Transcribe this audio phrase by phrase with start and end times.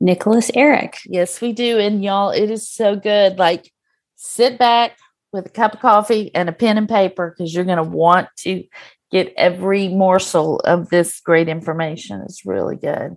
[0.00, 0.98] Nicholas Erik.
[1.06, 1.78] Yes, we do.
[1.78, 3.38] And y'all, it is so good.
[3.38, 3.72] Like,
[4.16, 4.96] sit back
[5.32, 8.28] with a cup of coffee and a pen and paper because you're going to want
[8.38, 8.64] to
[9.10, 12.20] get every morsel of this great information.
[12.22, 13.16] It's really good.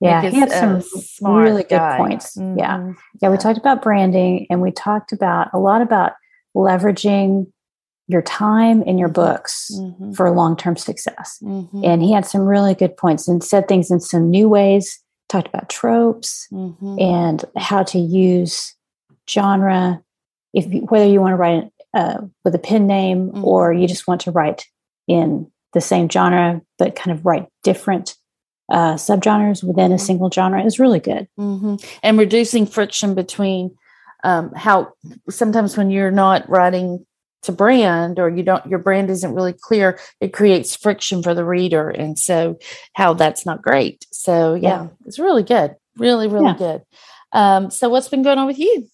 [0.00, 0.82] Yeah, he had some
[1.22, 2.36] really good points.
[2.36, 2.58] Mm-hmm.
[2.58, 2.78] Yeah.
[2.78, 2.92] yeah.
[3.22, 6.12] Yeah, we talked about branding and we talked about a lot about
[6.54, 7.50] leveraging
[8.06, 10.12] your time and your books mm-hmm.
[10.12, 11.38] for long-term success.
[11.42, 11.84] Mm-hmm.
[11.84, 15.48] And he had some really good points and said things in some new ways talked
[15.48, 16.98] about tropes mm-hmm.
[16.98, 18.74] and how to use
[19.28, 20.02] genre
[20.52, 23.44] if whether you want to write uh, with a pen name mm-hmm.
[23.44, 24.66] or you just want to write
[25.08, 28.16] in the same genre but kind of write different
[28.70, 30.04] uh, subgenres within a mm-hmm.
[30.04, 31.76] single genre is really good mm-hmm.
[32.02, 33.74] and reducing friction between
[34.24, 34.92] um, how
[35.28, 37.04] sometimes when you're not writing
[37.44, 41.44] to brand or you don't your brand isn't really clear it creates friction for the
[41.44, 42.58] reader and so
[42.94, 44.88] how that's not great so yeah, yeah.
[45.06, 46.56] it's really good really really yeah.
[46.56, 46.82] good
[47.32, 48.88] um, so what's been going on with you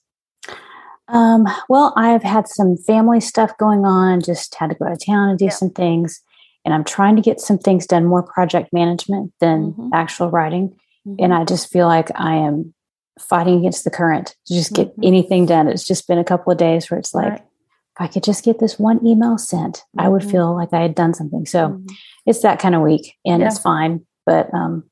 [1.09, 5.05] um, well i've had some family stuff going on just had to go out of
[5.05, 5.51] town and do yeah.
[5.51, 6.21] some things
[6.65, 9.89] and i'm trying to get some things done more project management than mm-hmm.
[9.95, 10.69] actual writing
[11.07, 11.17] mm-hmm.
[11.19, 12.75] and i just feel like i am
[13.19, 15.05] fighting against the current to just get mm-hmm.
[15.05, 17.43] anything done it's just been a couple of days where it's like right
[18.01, 20.01] I could just get this one email sent, mm-hmm.
[20.01, 20.31] I would mm-hmm.
[20.31, 21.47] feel like I had done something.
[21.47, 21.87] So mm-hmm.
[22.27, 23.49] it's that kind of week and yeah.
[23.49, 24.07] it's fine.
[24.25, 24.85] But um,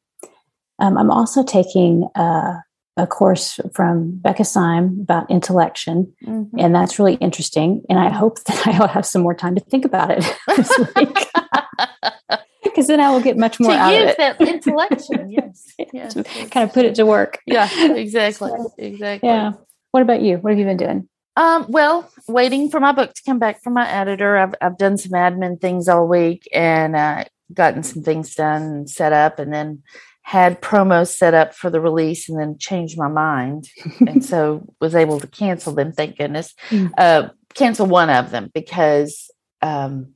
[0.79, 2.55] um, I'm also taking uh,
[2.99, 6.59] a course from Becca Syme about intellection, mm-hmm.
[6.59, 7.83] and that's really interesting.
[7.89, 10.25] And I hope that I'll have some more time to think about it
[10.57, 11.27] this week.
[12.63, 14.17] Because then I will get much more to out use of it.
[14.19, 17.41] that intellection, yes, yes, kind of put it to work.
[17.45, 19.29] Yeah, exactly, so, exactly.
[19.29, 19.55] Yeah.
[19.91, 20.37] What about you?
[20.37, 21.09] What have you been doing?
[21.39, 24.37] Um, well, waiting for my book to come back from my editor.
[24.37, 28.91] I've I've done some admin things all week and uh, gotten some things done and
[28.91, 29.85] set up, and then
[30.23, 33.69] had promos set up for the release, and then changed my mind,
[34.01, 35.93] and so was able to cancel them.
[35.93, 36.55] Thank goodness.
[36.71, 36.91] Mm.
[36.99, 39.31] Uh, cancel one of them because
[39.63, 40.15] um,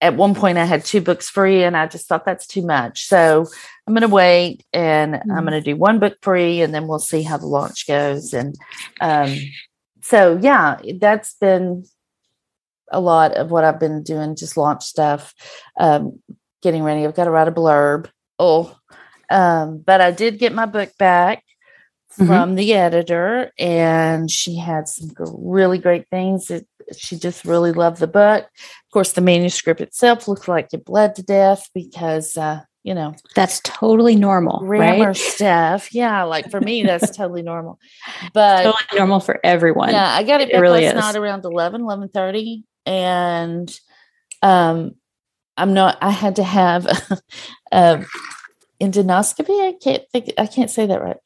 [0.00, 3.06] at one point I had two books free, and I just thought that's too much.
[3.06, 3.44] So
[3.88, 5.36] I'm going to wait, and mm.
[5.36, 8.32] I'm going to do one book free, and then we'll see how the launch goes.
[8.32, 8.54] And
[9.00, 9.36] um,
[10.08, 11.84] so yeah, that's been
[12.90, 15.34] a lot of what I've been doing, just launch stuff,
[15.78, 16.22] um,
[16.62, 17.04] getting ready.
[17.04, 18.08] I've got to write a blurb.
[18.38, 18.74] Oh,
[19.28, 21.44] um, but I did get my book back
[22.12, 22.26] mm-hmm.
[22.26, 26.50] from the editor, and she had some really great things.
[26.50, 28.44] It, she just really loved the book.
[28.44, 33.14] Of course, the manuscript itself looked like it bled to death because uh, you know.
[33.34, 35.16] That's totally normal grammar right?
[35.34, 35.94] stuff.
[35.94, 37.78] Yeah like for me that's totally normal.
[38.32, 39.90] But totally normal for everyone.
[39.90, 41.00] Yeah i got it, it really last is.
[41.00, 43.78] night around 11 11 30 and
[44.40, 44.92] um
[45.58, 46.86] i'm not i had to have
[47.72, 48.02] a
[48.80, 49.68] endoscopy?
[49.68, 51.18] I can't think i can't say that right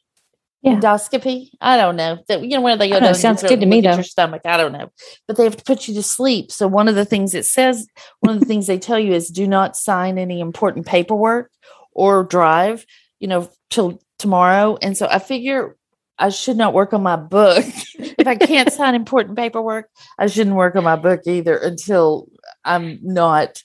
[0.63, 0.75] yeah.
[0.75, 1.51] endoscopy.
[1.61, 2.19] I don't know.
[2.29, 3.95] That you know where they go down sounds good to me though.
[3.95, 4.43] Your stomach.
[4.45, 4.91] I don't know,
[5.27, 6.51] but they have to put you to sleep.
[6.53, 7.87] So one of the things it says,
[8.21, 11.51] one of the things they tell you is do not sign any important paperwork
[11.93, 12.87] or drive.
[13.19, 14.79] You know till tomorrow.
[14.81, 15.77] And so I figure
[16.19, 17.65] I should not work on my book
[17.99, 19.89] if I can't sign important paperwork.
[20.19, 22.29] I shouldn't work on my book either until
[22.65, 23.63] I'm not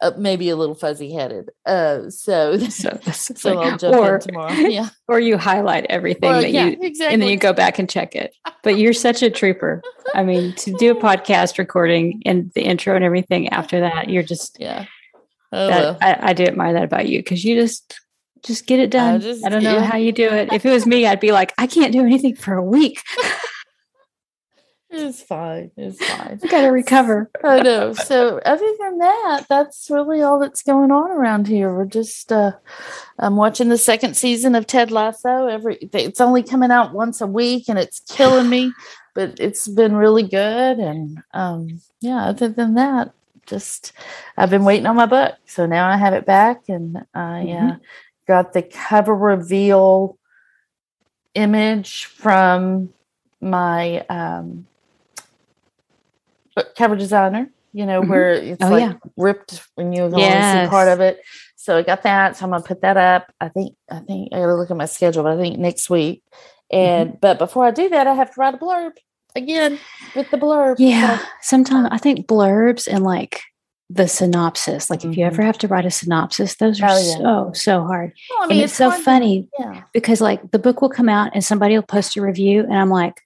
[0.00, 1.50] uh, maybe a little fuzzy headed.
[1.64, 4.52] Uh, so so, so I'll jump or, in tomorrow.
[4.54, 7.14] Yeah, or you highlight everything or, that yeah, you exactly.
[7.14, 8.34] and then you go back and check it.
[8.62, 9.82] But you're such a trooper.
[10.14, 14.22] I mean, to do a podcast recording and the intro and everything after that, you're
[14.22, 14.86] just yeah.
[15.52, 15.98] Oh, that, well.
[16.00, 18.00] I, I do admire that about you because you just
[18.44, 19.16] just get it done.
[19.16, 19.84] I, just, I don't know yeah.
[19.84, 20.52] how you do it.
[20.52, 23.02] If it was me, I'd be like, I can't do anything for a week.
[24.98, 25.70] It's fine.
[25.76, 26.40] It's fine.
[26.42, 27.30] I gotta recover.
[27.44, 27.92] I know.
[27.92, 31.74] So other than that, that's really all that's going on around here.
[31.74, 32.52] We're just uh
[33.18, 35.46] I'm watching the second season of Ted Lasso.
[35.46, 38.72] Every it's only coming out once a week and it's killing me,
[39.14, 40.78] but it's been really good.
[40.78, 43.12] And um yeah, other than that,
[43.46, 43.92] just
[44.36, 45.34] I've been waiting on my book.
[45.44, 47.68] So now I have it back and I mm-hmm.
[47.68, 47.76] uh,
[48.26, 50.18] got the cover reveal
[51.34, 52.94] image from
[53.42, 54.66] my um
[56.76, 58.10] cover designer, you know, mm-hmm.
[58.10, 58.94] where it's oh, like yeah.
[59.16, 60.66] ripped when you only yes.
[60.66, 61.20] see part of it.
[61.56, 62.36] So I got that.
[62.36, 63.32] So I'm gonna put that up.
[63.40, 66.22] I think I think I gotta look at my schedule, but I think next week.
[66.70, 67.18] And mm-hmm.
[67.20, 68.92] but before I do that, I have to write a blurb
[69.34, 69.78] again
[70.14, 70.76] with the blurb.
[70.78, 71.18] Yeah.
[71.18, 73.40] So, sometimes I think blurbs and like
[73.88, 74.90] the synopsis.
[74.90, 75.12] Like mm-hmm.
[75.12, 75.46] if you ever mm-hmm.
[75.46, 77.16] have to write a synopsis, those are oh, yeah.
[77.16, 78.12] so so hard.
[78.30, 79.82] Well, I mean, and it's, it's so funny yeah.
[79.92, 82.90] because like the book will come out and somebody will post a review, and I'm
[82.90, 83.20] like,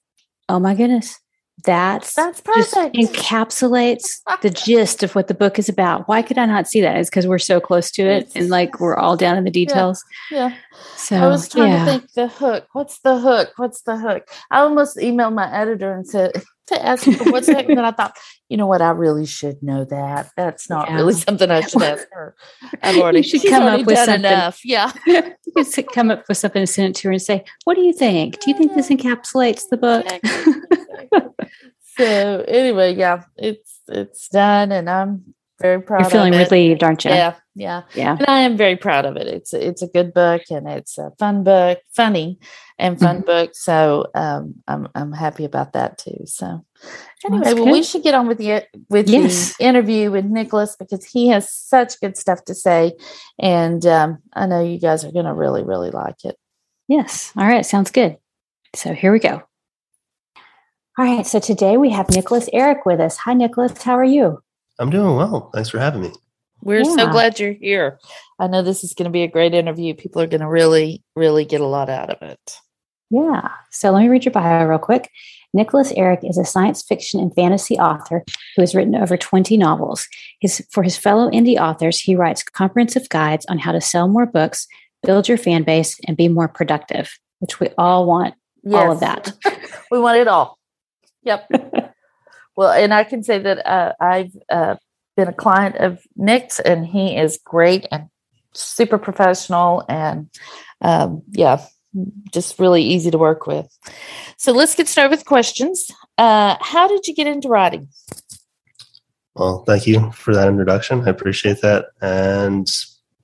[0.48, 1.18] oh my goodness,
[1.64, 2.96] that's that's perfect.
[2.96, 6.08] encapsulates the gist of what the book is about.
[6.08, 6.96] Why could I not see that?
[6.96, 10.04] It's because we're so close to it, and like we're all down in the details.
[10.30, 10.48] Yeah.
[10.48, 10.56] yeah.
[10.96, 11.84] So I was trying yeah.
[11.84, 12.66] to think the hook.
[12.72, 13.52] What's the hook?
[13.56, 14.28] What's the hook?
[14.50, 16.32] I almost emailed my editor and said
[16.70, 18.16] to ask what's hook, and then I thought,
[18.48, 18.82] you know what?
[18.82, 20.30] I really should know that.
[20.36, 20.96] That's not yeah.
[20.96, 22.34] really something I should ask her.
[22.82, 24.64] I've already you should come up with something enough.
[24.64, 24.92] Yeah.
[25.06, 27.82] you should come up with something and send it to her and say, "What do
[27.82, 28.40] you think?
[28.40, 30.06] Do you think this encapsulates the book?"
[31.98, 36.02] so anyway, yeah, it's it's done, and I'm very proud.
[36.02, 37.10] You're feeling relieved, aren't you?
[37.10, 38.16] Yeah, yeah, yeah.
[38.18, 39.26] And I am very proud of it.
[39.26, 42.38] It's it's a good book, and it's a fun book, funny
[42.78, 43.26] and fun mm-hmm.
[43.26, 43.50] book.
[43.54, 46.24] So um, I'm I'm happy about that too.
[46.24, 46.64] So
[47.24, 49.56] anyway, well, we should get on with the with yes.
[49.56, 52.96] the interview with Nicholas because he has such good stuff to say,
[53.38, 56.36] and um, I know you guys are going to really really like it.
[56.88, 57.32] Yes.
[57.36, 57.64] All right.
[57.64, 58.16] Sounds good.
[58.74, 59.42] So here we go.
[60.98, 61.26] All right.
[61.26, 63.16] So today we have Nicholas Erik with us.
[63.18, 63.82] Hi, Nicholas.
[63.82, 64.42] How are you?
[64.80, 65.50] I'm doing well.
[65.54, 66.10] Thanks for having me.
[66.62, 66.96] We're yeah.
[66.96, 67.98] so glad you're here.
[68.38, 69.94] I know this is going to be a great interview.
[69.94, 72.56] People are going to really, really get a lot out of it.
[73.10, 73.48] Yeah.
[73.70, 75.10] So let me read your bio real quick.
[75.52, 78.24] Nicholas Erik is a science fiction and fantasy author
[78.56, 80.06] who has written over 20 novels.
[80.40, 84.26] His, for his fellow indie authors, he writes comprehensive guides on how to sell more
[84.26, 84.66] books,
[85.02, 87.10] build your fan base, and be more productive,
[87.40, 88.74] which we all want yes.
[88.74, 89.32] all of that.
[89.90, 90.58] we want it all.
[91.24, 91.50] Yep.
[92.60, 94.76] well, and I can say that uh, I've uh,
[95.16, 98.10] been a client of Nick's, and he is great and
[98.52, 100.28] super professional, and
[100.82, 101.64] um, yeah,
[102.30, 103.66] just really easy to work with.
[104.36, 105.90] So let's get started with questions.
[106.18, 107.88] Uh, how did you get into writing?
[109.34, 111.08] Well, thank you for that introduction.
[111.08, 111.86] I appreciate that.
[112.02, 112.70] And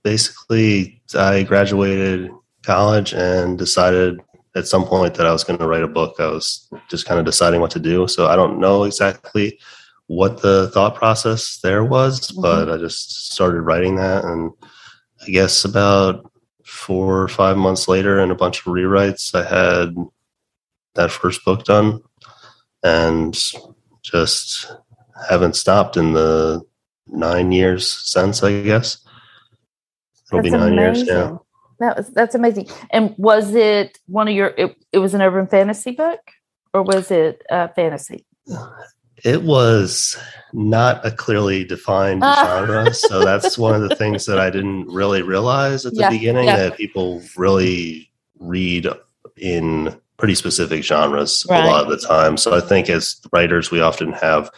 [0.03, 2.31] basically, I graduated
[2.63, 4.19] college and decided
[4.57, 6.17] at some point that I was going to write a book.
[6.19, 8.09] I was just kind of deciding what to do.
[8.09, 9.59] So I don't know exactly
[10.07, 12.41] what the thought process there was, mm-hmm.
[12.41, 14.25] but I just started writing that.
[14.25, 14.51] And
[15.23, 16.33] I guess about
[16.65, 19.95] four or five months later and a bunch of rewrites, I had
[20.95, 22.01] that first book done
[22.83, 23.39] and
[24.03, 24.73] just
[25.29, 26.63] haven't stopped in the
[27.09, 28.99] nine years since, I guess.
[30.33, 31.07] It'll that's be nine amazing.
[31.07, 31.09] years.
[31.09, 31.37] Yeah.
[31.79, 32.69] That was that's amazing.
[32.91, 34.55] And was it one of your?
[34.57, 36.21] It, it was an urban fantasy book,
[36.73, 38.25] or was it uh, fantasy?
[39.25, 40.17] It was
[40.53, 45.23] not a clearly defined genre, so that's one of the things that I didn't really
[45.23, 46.57] realize at the yeah, beginning yeah.
[46.57, 48.87] that people really read
[49.37, 51.65] in pretty specific genres right.
[51.65, 52.37] a lot of the time.
[52.37, 54.51] So I think as writers, we often have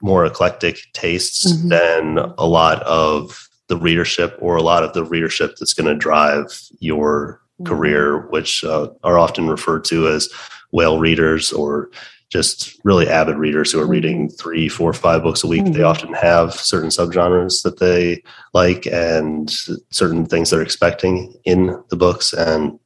[0.00, 1.68] more eclectic tastes mm-hmm.
[1.68, 5.94] than a lot of the readership or a lot of the readership that's going to
[5.94, 6.44] drive
[6.80, 7.72] your mm-hmm.
[7.72, 10.28] career, which uh, are often referred to as
[10.72, 11.88] whale readers or
[12.28, 13.92] just really avid readers who are mm-hmm.
[13.92, 15.62] reading three, four, five books a week.
[15.62, 15.72] Mm-hmm.
[15.72, 18.22] They often have certain subgenres that they
[18.52, 19.50] like and
[19.88, 22.34] certain things they're expecting in the books.
[22.34, 22.78] And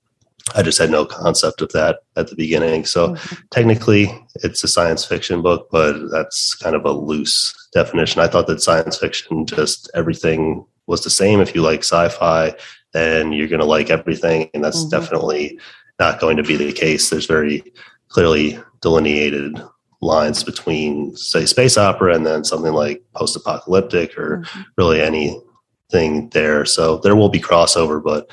[0.55, 2.85] I just had no concept of that at the beginning.
[2.85, 3.35] So mm-hmm.
[3.51, 8.23] technically, it's a science fiction book, but that's kind of a loose definition.
[8.23, 11.41] I thought that science fiction, just everything was the same.
[11.41, 12.55] If you like sci-fi,
[12.93, 14.91] then you're going to like everything, and that's mm-hmm.
[14.91, 15.59] definitely
[15.99, 17.11] not going to be the case.
[17.11, 17.63] There's very
[18.09, 19.61] clearly delineated
[20.01, 24.63] lines between, say, space opera and then something like post-apocalyptic or mm-hmm.
[24.77, 26.65] really anything there.
[26.65, 28.31] So there will be crossover, but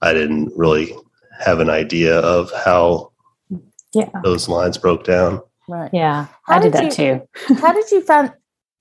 [0.00, 0.94] I didn't really
[1.40, 3.12] have an idea of how
[3.92, 4.10] yeah.
[4.22, 5.40] those lines broke down.
[5.68, 5.90] Right.
[5.92, 7.54] Yeah, how I did, did that you, too.
[7.60, 8.32] how did you find?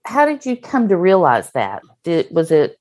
[0.06, 1.82] How did you come to realize that?
[2.04, 2.80] Did was it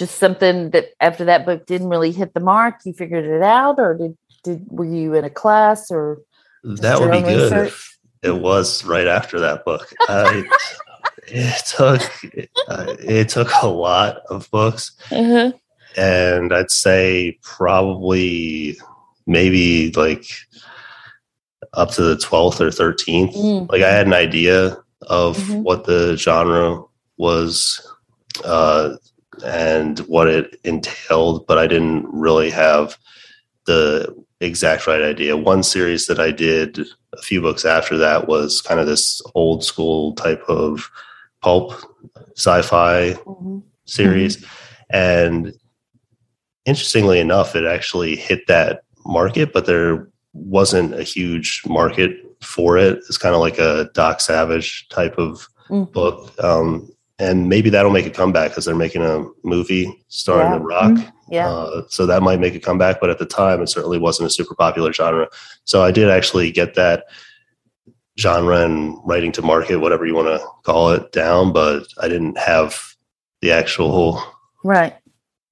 [0.00, 3.78] just something that after that book didn't really hit the mark, you figured it out,
[3.78, 6.22] or did did were you in a class or
[6.64, 7.70] that would be good
[8.22, 9.92] it was right after that book.
[10.08, 10.44] I,
[11.26, 12.02] it took
[12.68, 15.52] uh, it took a lot of books, uh-huh.
[15.96, 18.78] and I'd say probably
[19.26, 20.24] maybe like
[21.74, 23.34] up to the twelfth or thirteenth.
[23.34, 23.70] Mm.
[23.70, 25.62] Like I had an idea of mm-hmm.
[25.62, 26.82] what the genre
[27.16, 27.86] was
[28.44, 28.96] uh,
[29.44, 32.96] and what it entailed, but I didn't really have
[33.66, 35.36] the exact right idea.
[35.36, 36.80] One series that I did
[37.12, 40.90] a few books after that was kind of this old school type of
[41.42, 41.74] pulp
[42.36, 43.58] sci-fi mm-hmm.
[43.84, 44.36] series.
[44.36, 44.46] Mm-hmm.
[44.90, 45.52] And
[46.64, 52.98] interestingly enough, it actually hit that market, but there wasn't a huge market for it.
[53.08, 55.90] It's kind of like a Doc Savage type of mm-hmm.
[55.92, 56.32] book.
[56.42, 56.90] Um,
[57.20, 60.58] and maybe that'll make a comeback because they're making a movie starring yeah.
[60.58, 60.92] The Rock.
[60.92, 61.32] Mm-hmm.
[61.32, 61.48] Yeah.
[61.48, 64.30] Uh, so that might make a comeback, but at the time, it certainly wasn't a
[64.30, 65.28] super popular genre.
[65.64, 67.04] So I did actually get that
[68.18, 72.36] genre and writing to market, whatever you want to call it, down, but I didn't
[72.36, 72.96] have
[73.40, 74.22] the actual
[74.64, 74.94] right,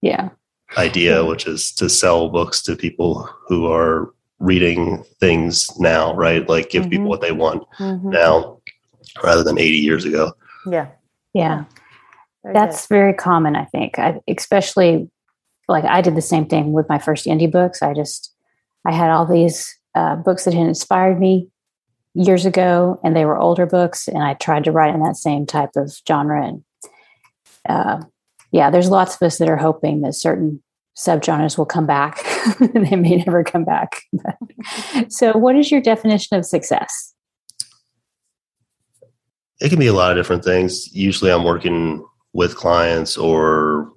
[0.02, 0.30] yeah,
[0.76, 6.46] idea, which is to sell books to people who are reading things now, right?
[6.46, 6.90] Like give mm-hmm.
[6.90, 8.10] people what they want mm-hmm.
[8.10, 8.60] now,
[9.22, 10.32] rather than eighty years ago.
[10.66, 10.88] Yeah,
[11.34, 11.64] yeah,
[12.42, 12.94] very that's good.
[12.94, 13.56] very common.
[13.56, 15.10] I think, I, especially
[15.68, 17.82] like I did the same thing with my first indie books.
[17.82, 18.34] I just
[18.84, 21.48] I had all these uh, books that had inspired me
[22.14, 25.46] years ago, and they were older books, and I tried to write in that same
[25.46, 26.46] type of genre.
[26.46, 26.64] And
[27.68, 28.02] uh,
[28.50, 30.62] yeah, there's lots of us that are hoping that certain
[30.96, 32.24] subgenres will come back.
[32.60, 34.02] they may never come back.
[35.08, 37.14] so, what is your definition of success?
[39.60, 40.94] It can be a lot of different things.
[40.94, 43.92] Usually, I'm working with clients or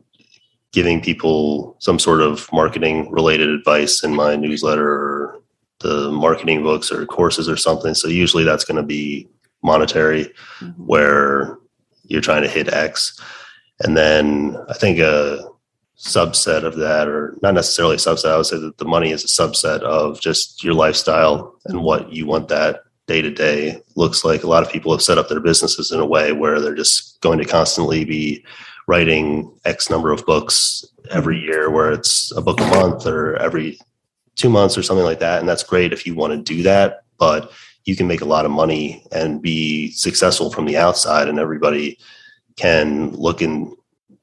[0.71, 5.41] giving people some sort of marketing related advice in my newsletter or
[5.79, 7.93] the marketing books or courses or something.
[7.93, 9.27] So usually that's going to be
[9.63, 10.25] monetary,
[10.59, 10.85] mm-hmm.
[10.85, 11.57] where
[12.03, 13.19] you're trying to hit X.
[13.81, 15.47] And then I think a
[15.97, 19.23] subset of that, or not necessarily a subset, I would say that the money is
[19.23, 24.23] a subset of just your lifestyle and what you want that day to day looks
[24.23, 24.43] like.
[24.43, 27.19] A lot of people have set up their businesses in a way where they're just
[27.21, 28.45] going to constantly be
[28.87, 31.45] writing X number of books every mm-hmm.
[31.45, 33.79] year, where it's a book a month or every
[34.35, 35.39] two months or something like that.
[35.39, 37.51] And that's great if you want to do that, but
[37.85, 41.97] you can make a lot of money and be successful from the outside, and everybody
[42.55, 43.75] can look and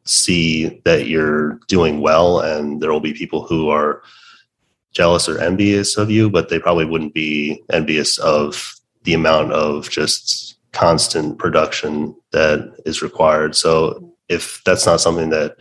[0.04, 2.40] see that you're doing well.
[2.40, 4.02] And there will be people who are
[4.98, 8.74] jealous or envious of you, but they probably wouldn't be envious of
[9.04, 13.54] the amount of just constant production that is required.
[13.54, 15.54] So if that's not something that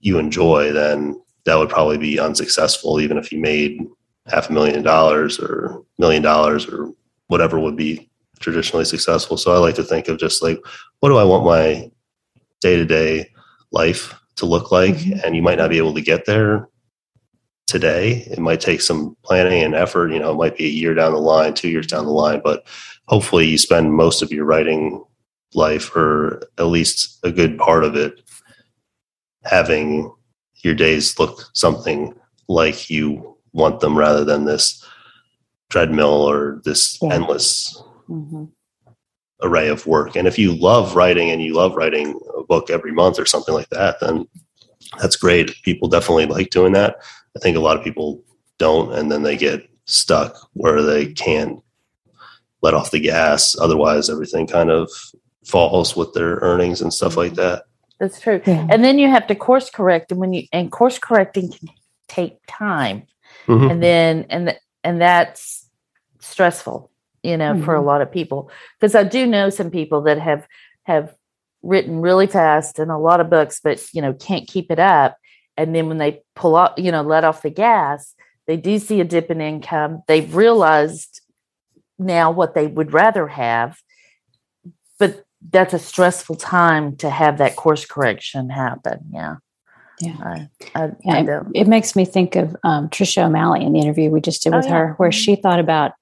[0.00, 1.14] you enjoy, then
[1.44, 3.78] that would probably be unsuccessful, even if you made
[4.26, 6.92] half a million dollars or million dollars or
[7.28, 9.36] whatever would be traditionally successful.
[9.36, 10.58] So I like to think of just like,
[10.98, 11.88] what do I want my
[12.60, 13.30] day to day
[13.70, 14.96] life to look like?
[14.96, 15.20] Mm-hmm.
[15.24, 16.66] And you might not be able to get there
[17.70, 18.26] today.
[18.30, 20.12] It might take some planning and effort.
[20.12, 22.40] You know, it might be a year down the line, two years down the line,
[22.42, 22.66] but
[23.06, 25.04] hopefully you spend most of your writing
[25.54, 28.20] life or at least a good part of it
[29.44, 30.12] having
[30.62, 32.14] your days look something
[32.48, 34.84] like you want them rather than this
[35.70, 37.14] treadmill or this yeah.
[37.14, 38.44] endless mm-hmm.
[39.42, 40.16] array of work.
[40.16, 43.54] And if you love writing and you love writing a book every month or something
[43.54, 44.26] like that, then
[44.98, 45.54] that's great.
[45.62, 46.96] People definitely like doing that.
[47.36, 48.22] I think a lot of people
[48.58, 51.62] don't, and then they get stuck where they can't
[52.62, 53.56] let off the gas.
[53.58, 54.90] Otherwise, everything kind of
[55.44, 57.64] falls with their earnings and stuff like that.
[57.98, 58.40] That's true.
[58.46, 58.66] Yeah.
[58.70, 61.68] And then you have to course correct, and when you and course correcting can
[62.08, 63.06] take time,
[63.46, 63.70] mm-hmm.
[63.70, 65.68] and then and and that's
[66.20, 66.90] stressful,
[67.22, 67.64] you know, mm-hmm.
[67.64, 67.86] for a mm-hmm.
[67.86, 68.50] lot of people.
[68.78, 70.46] Because I do know some people that have
[70.84, 71.14] have
[71.62, 75.16] written really fast and a lot of books, but you know can't keep it up.
[75.60, 78.14] And then when they pull off, you know, let off the gas,
[78.46, 80.02] they do see a dip in income.
[80.08, 81.20] They've realized
[81.98, 83.78] now what they would rather have,
[84.98, 89.00] but that's a stressful time to have that course correction happen.
[89.12, 89.36] Yeah.
[90.00, 90.16] Yeah.
[90.22, 93.80] I, I, yeah I it, it, makes me think of um, Tricia O'Malley in the
[93.80, 94.74] interview we just did oh, with oh, yeah.
[94.76, 95.20] her, where mm-hmm.
[95.20, 95.92] she thought about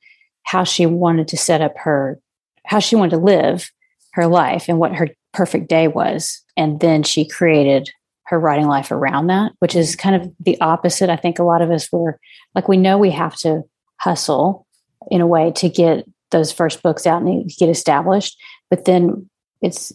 [0.44, 2.20] how she wanted to set up her,
[2.64, 3.72] how she wanted to live
[4.12, 6.44] her life and what her perfect day was.
[6.56, 7.90] And then she created
[8.28, 11.10] her writing life around that, which is kind of the opposite.
[11.10, 12.18] I think a lot of us were
[12.54, 13.62] like, we know we have to
[13.98, 14.66] hustle
[15.10, 18.36] in a way to get those first books out and get established
[18.70, 19.28] but then
[19.62, 19.92] it's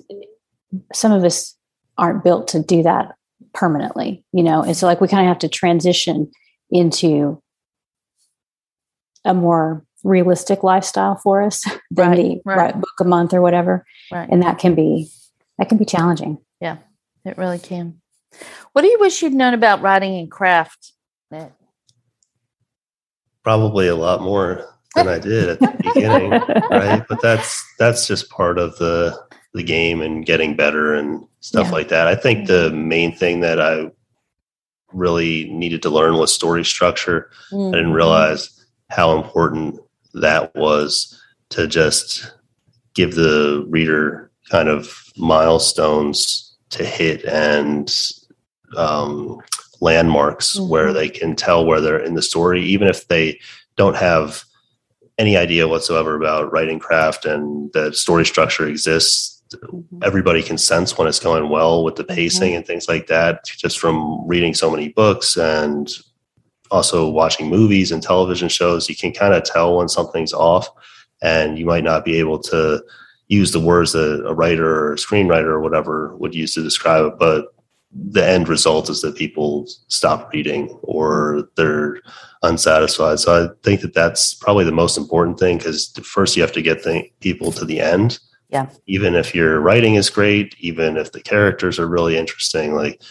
[0.93, 1.55] some of us
[1.97, 3.13] aren't built to do that
[3.53, 6.31] permanently you know and so like we kind of have to transition
[6.71, 7.41] into
[9.25, 12.57] a more realistic lifestyle for us than right, the right.
[12.57, 12.75] right.
[12.75, 14.29] book a month or whatever right.
[14.29, 15.09] and that can be
[15.57, 16.77] that can be challenging yeah
[17.25, 18.01] it really can
[18.73, 20.93] what do you wish you'd known about writing and craft
[23.43, 26.31] probably a lot more than I did at the beginning,
[26.69, 27.03] right?
[27.07, 29.17] But that's that's just part of the
[29.53, 31.73] the game and getting better and stuff yeah.
[31.73, 32.07] like that.
[32.07, 33.91] I think the main thing that I
[34.91, 37.29] really needed to learn was story structure.
[37.51, 37.67] Mm-hmm.
[37.67, 37.95] I didn't mm-hmm.
[37.95, 39.79] realize how important
[40.15, 42.33] that was to just
[42.95, 47.89] give the reader kind of milestones to hit and
[48.77, 49.39] um,
[49.81, 50.69] landmarks mm-hmm.
[50.69, 53.39] where they can tell where they're in the story, even if they
[53.75, 54.43] don't have
[55.17, 59.41] any idea whatsoever about writing craft and that story structure exists.
[59.53, 59.99] Mm-hmm.
[60.03, 62.57] Everybody can sense when it's going well with the pacing mm-hmm.
[62.57, 65.89] and things like that, just from reading so many books and
[66.71, 68.89] also watching movies and television shows.
[68.89, 70.67] You can kind of tell when something's off,
[71.21, 72.83] and you might not be able to
[73.27, 77.05] use the words that a writer or a screenwriter or whatever would use to describe
[77.05, 77.52] it, but
[77.95, 82.01] the end result is that people stop reading or they're
[82.41, 83.19] unsatisfied.
[83.19, 86.61] So I think that that's probably the most important thing because first you have to
[86.61, 88.19] get the people to the end.
[88.49, 88.69] Yeah.
[88.87, 93.01] Even if your writing is great, even if the characters are really interesting, like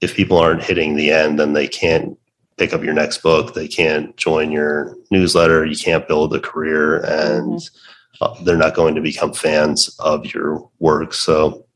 [0.00, 2.18] if people aren't hitting the end, then they can't
[2.58, 3.54] pick up your next book.
[3.54, 5.64] They can't join your newsletter.
[5.64, 8.24] You can't build a career and mm-hmm.
[8.24, 11.14] uh, they're not going to become fans of your work.
[11.14, 11.66] So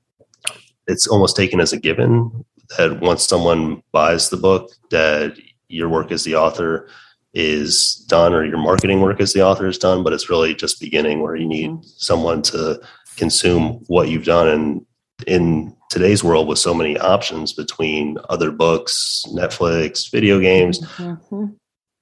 [0.87, 2.45] it's almost taken as a given
[2.77, 5.37] that once someone buys the book, that
[5.69, 6.89] your work as the author
[7.35, 10.81] is done or your marketing work as the author is done, but it's really just
[10.81, 11.83] beginning where you need mm-hmm.
[11.85, 12.81] someone to
[13.17, 14.49] consume what you've done.
[14.49, 14.87] And
[15.27, 21.47] in today's world with so many options between other books, Netflix, video games, mm-hmm.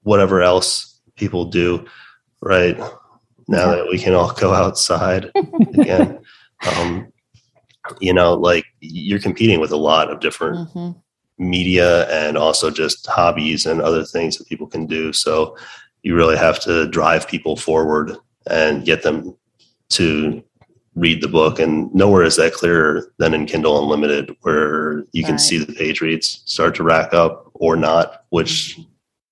[0.02, 1.84] whatever else people do,
[2.40, 2.76] right?
[3.48, 3.76] Now yeah.
[3.76, 5.30] that we can all go outside
[5.78, 6.20] again.
[6.78, 7.12] Um,
[8.00, 10.98] you know, like you're competing with a lot of different mm-hmm.
[11.38, 15.12] media and also just hobbies and other things that people can do.
[15.12, 15.56] So
[16.02, 19.36] you really have to drive people forward and get them
[19.90, 20.42] to
[20.94, 21.58] read the book.
[21.58, 25.26] And nowhere is that clearer than in Kindle Unlimited, where you right.
[25.26, 28.82] can see the page reads start to rack up or not, which mm-hmm.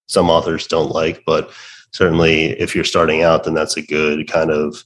[0.07, 1.23] some authors don't like.
[1.25, 1.51] But
[1.93, 4.85] certainly, if you're starting out, then that's a good kind of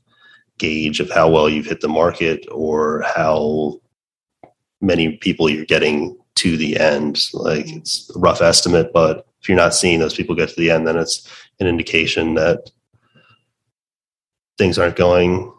[0.58, 3.80] gauge of how well you've hit the market or how
[4.80, 7.28] many people you're getting to the end.
[7.32, 7.78] Like mm-hmm.
[7.78, 10.86] it's a rough estimate, but if you're not seeing those people get to the end,
[10.86, 11.28] then it's
[11.60, 12.70] an indication that
[14.58, 15.52] things aren't going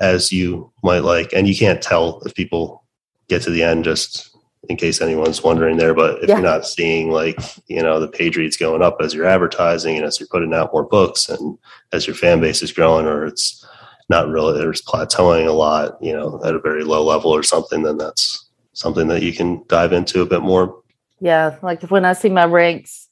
[0.00, 1.32] as you might like.
[1.32, 2.84] And you can't tell if people
[3.28, 4.36] get to the end just
[4.68, 5.94] in case anyone's wondering there.
[5.94, 6.36] But if yeah.
[6.36, 10.04] you're not seeing like, you know, the page reads going up as you're advertising and
[10.04, 11.58] as you're putting out more books and
[11.92, 13.66] as your fan base is growing or it's
[14.08, 17.82] not really there's plateauing a lot, you know, at a very low level or something,
[17.82, 20.82] then that's something that you can dive into a bit more.
[21.20, 23.08] Yeah, like when I see my ranks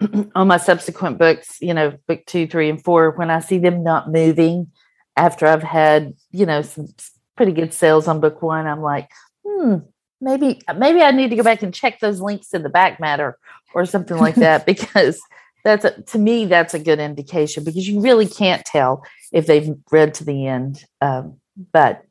[0.34, 3.82] on my subsequent books, you know, book two, three, and four, when I see them
[3.82, 4.68] not moving
[5.16, 6.88] after I've had, you know, some
[7.36, 9.10] pretty good sales on book one, I'm like,
[9.46, 9.78] hmm,
[10.20, 13.38] maybe maybe I need to go back and check those links in the back matter
[13.74, 15.20] or something like that because
[15.64, 19.74] that's a, to me that's a good indication because you really can't tell if they've
[19.90, 21.38] read to the end um,
[21.72, 22.04] but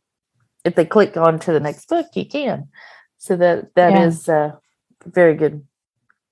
[0.64, 2.68] if they click on to the next book you can
[3.18, 4.06] so that that yeah.
[4.06, 4.52] is uh,
[5.06, 5.66] very good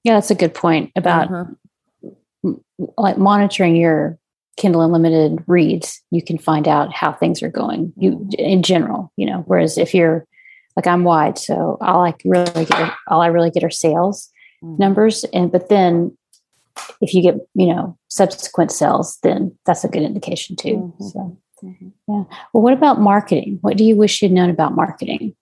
[0.04, 2.54] yeah that's a good point about uh-huh.
[2.98, 4.18] like monitoring your
[4.58, 9.26] kindle unlimited reads you can find out how things are going you in general you
[9.26, 10.26] know whereas if you're
[10.76, 14.30] like i'm wide so all i really get all i really get are sales
[14.64, 14.78] mm-hmm.
[14.78, 16.16] numbers and but then
[17.02, 21.04] if you get you know subsequent sales then that's a good indication too mm-hmm.
[21.04, 21.90] so mm-hmm.
[22.08, 25.36] yeah well what about marketing what do you wish you'd known about marketing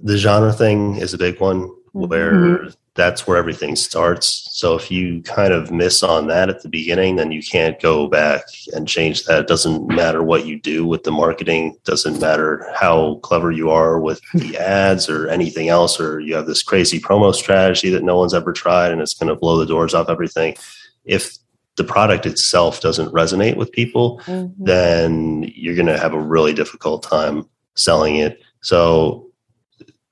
[0.00, 2.06] the genre thing is a big one mm-hmm.
[2.06, 4.48] where mm-hmm that's where everything starts.
[4.50, 8.08] So if you kind of miss on that at the beginning, then you can't go
[8.08, 9.42] back and change that.
[9.42, 14.00] It doesn't matter what you do with the marketing, doesn't matter how clever you are
[14.00, 18.18] with the ads or anything else, or you have this crazy promo strategy that no
[18.18, 20.56] one's ever tried and it's going to blow the doors off everything.
[21.04, 21.38] If
[21.76, 24.64] the product itself doesn't resonate with people, mm-hmm.
[24.64, 28.42] then you're going to have a really difficult time selling it.
[28.60, 29.30] So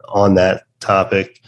[0.09, 1.43] on that topic,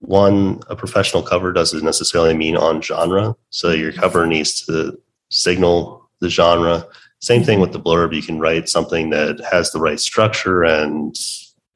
[0.00, 3.36] one, a professional cover doesn't necessarily mean on genre.
[3.50, 4.00] So your mm-hmm.
[4.00, 4.98] cover needs to
[5.30, 6.86] signal the genre.
[7.20, 7.62] Same thing mm-hmm.
[7.62, 8.14] with the blurb.
[8.14, 11.14] You can write something that has the right structure and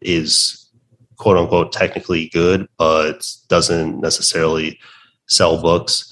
[0.00, 0.68] is
[1.16, 4.78] quote unquote technically good, but doesn't necessarily
[5.28, 6.10] sell books.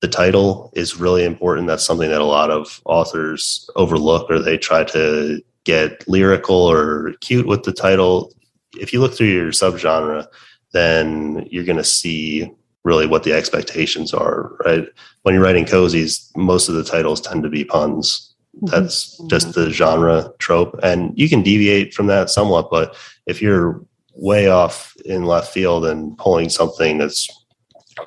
[0.00, 1.68] The title is really important.
[1.68, 7.14] That's something that a lot of authors overlook or they try to get lyrical or
[7.20, 8.32] cute with the title.
[8.80, 10.26] If you look through your subgenre,
[10.72, 12.50] then you're going to see
[12.84, 14.86] really what the expectations are, right?
[15.22, 18.34] When you're writing cozies, most of the titles tend to be puns.
[18.56, 18.66] Mm-hmm.
[18.66, 19.28] That's mm-hmm.
[19.28, 20.78] just the genre trope.
[20.82, 25.86] And you can deviate from that somewhat, but if you're way off in left field
[25.86, 27.28] and pulling something that's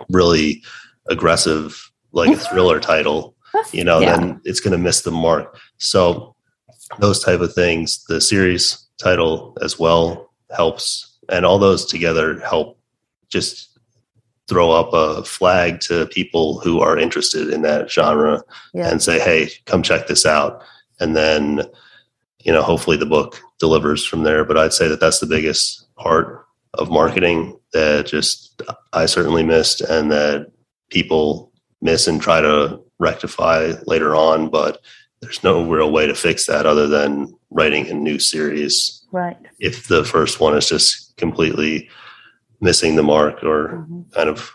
[0.09, 0.61] really
[1.09, 3.35] aggressive, like a thriller title,
[3.71, 4.17] you know, yeah.
[4.17, 5.57] then it's going to miss the mark.
[5.77, 6.35] So
[6.99, 12.79] those type of things, the series title as well helps and all those together help
[13.29, 13.75] just
[14.47, 18.89] throw up a flag to people who are interested in that genre yeah.
[18.89, 20.61] and say, "Hey, come check this out."
[20.99, 21.61] And then,
[22.39, 24.45] you know, hopefully the book delivers from there.
[24.45, 28.61] But I'd say that that's the biggest part of marketing that just
[28.93, 30.51] I certainly missed, and that
[30.89, 34.49] people miss and try to rectify later on.
[34.49, 34.81] But
[35.21, 39.01] there's no real way to fix that other than writing a new series.
[39.11, 39.37] Right.
[39.59, 41.89] If the first one is just completely
[42.61, 44.01] missing the mark or mm-hmm.
[44.11, 44.51] kind of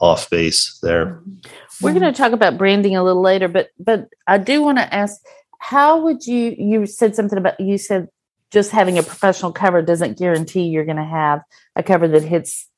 [0.00, 1.06] off base there.
[1.06, 1.84] Mm-hmm.
[1.84, 4.94] We're going to talk about branding a little later, but but I do want to
[4.94, 5.20] ask
[5.58, 8.08] how would you you said something about you said
[8.50, 11.42] just having a professional cover doesn't guarantee you're going to have
[11.76, 12.68] a cover that hits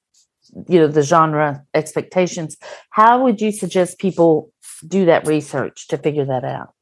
[0.69, 2.57] you know the genre expectations.
[2.91, 4.53] How would you suggest people
[4.87, 6.75] do that research to figure that out?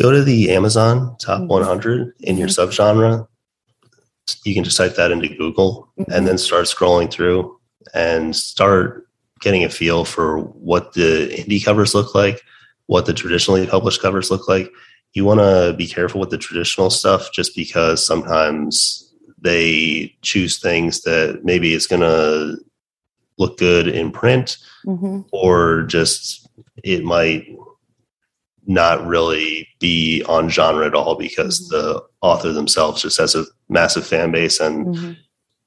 [0.00, 1.48] Go to the Amazon top mm-hmm.
[1.48, 2.68] 100 in your mm-hmm.
[2.68, 3.26] subgenre
[4.44, 6.10] you can just type that into Google mm-hmm.
[6.12, 7.58] and then start scrolling through
[7.94, 9.08] and start
[9.40, 12.40] getting a feel for what the indie covers look like,
[12.86, 14.70] what the traditionally published covers look like.
[15.12, 21.02] You want to be careful with the traditional stuff just because sometimes they choose things
[21.02, 22.58] that maybe it's going to
[23.38, 24.56] look good in print
[24.86, 25.20] mm-hmm.
[25.32, 26.48] or just
[26.82, 27.46] it might
[28.66, 31.76] not really be on genre at all because mm-hmm.
[31.76, 35.12] the author themselves just has a massive fan base and mm-hmm.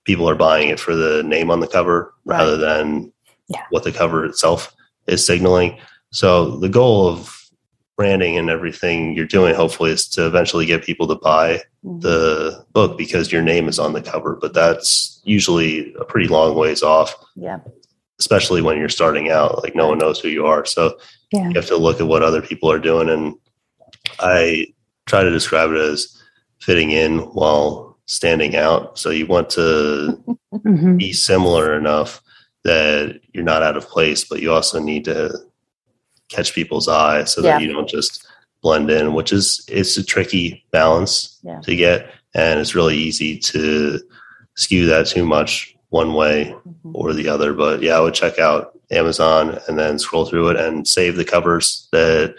[0.03, 2.37] people are buying it for the name on the cover right.
[2.37, 3.11] rather than
[3.49, 3.61] yeah.
[3.69, 4.73] what the cover itself
[5.07, 5.77] is signaling.
[6.11, 7.33] So the goal of
[7.97, 11.99] branding and everything you're doing hopefully is to eventually get people to buy mm-hmm.
[11.99, 16.55] the book because your name is on the cover, but that's usually a pretty long
[16.55, 17.15] ways off.
[17.35, 17.59] Yeah.
[18.19, 20.65] Especially when you're starting out, like no one knows who you are.
[20.65, 20.97] So
[21.31, 21.47] yeah.
[21.49, 23.35] you have to look at what other people are doing and
[24.19, 24.67] I
[25.05, 26.21] try to describe it as
[26.59, 28.97] fitting in while standing out.
[28.97, 30.21] So you want to
[30.53, 30.97] mm-hmm.
[30.97, 32.21] be similar enough
[32.63, 35.33] that you're not out of place, but you also need to
[36.29, 37.53] catch people's eye so yeah.
[37.53, 38.27] that you don't just
[38.61, 41.59] blend in, which is it's a tricky balance yeah.
[41.61, 42.11] to get.
[42.33, 43.99] And it's really easy to
[44.55, 46.91] skew that too much one way mm-hmm.
[46.93, 47.53] or the other.
[47.53, 51.25] But yeah, I would check out Amazon and then scroll through it and save the
[51.25, 52.35] covers that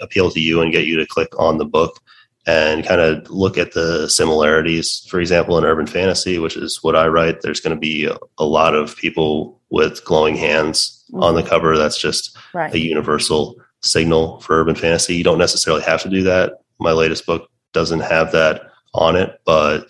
[0.00, 2.00] appeal to you and get you to click on the book
[2.46, 5.06] and kind of look at the similarities.
[5.08, 8.44] For example, in urban fantasy, which is what I write, there's going to be a,
[8.44, 11.22] lot of people with glowing hands mm-hmm.
[11.22, 11.78] on the cover.
[11.78, 12.72] That's just right.
[12.72, 15.14] a universal signal for urban fantasy.
[15.14, 16.60] You don't necessarily have to do that.
[16.78, 19.86] My latest book doesn't have that on it, but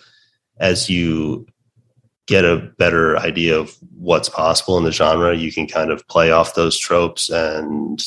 [0.59, 1.45] as you
[2.27, 6.31] get a better idea of what's possible in the genre, you can kind of play
[6.31, 8.03] off those tropes and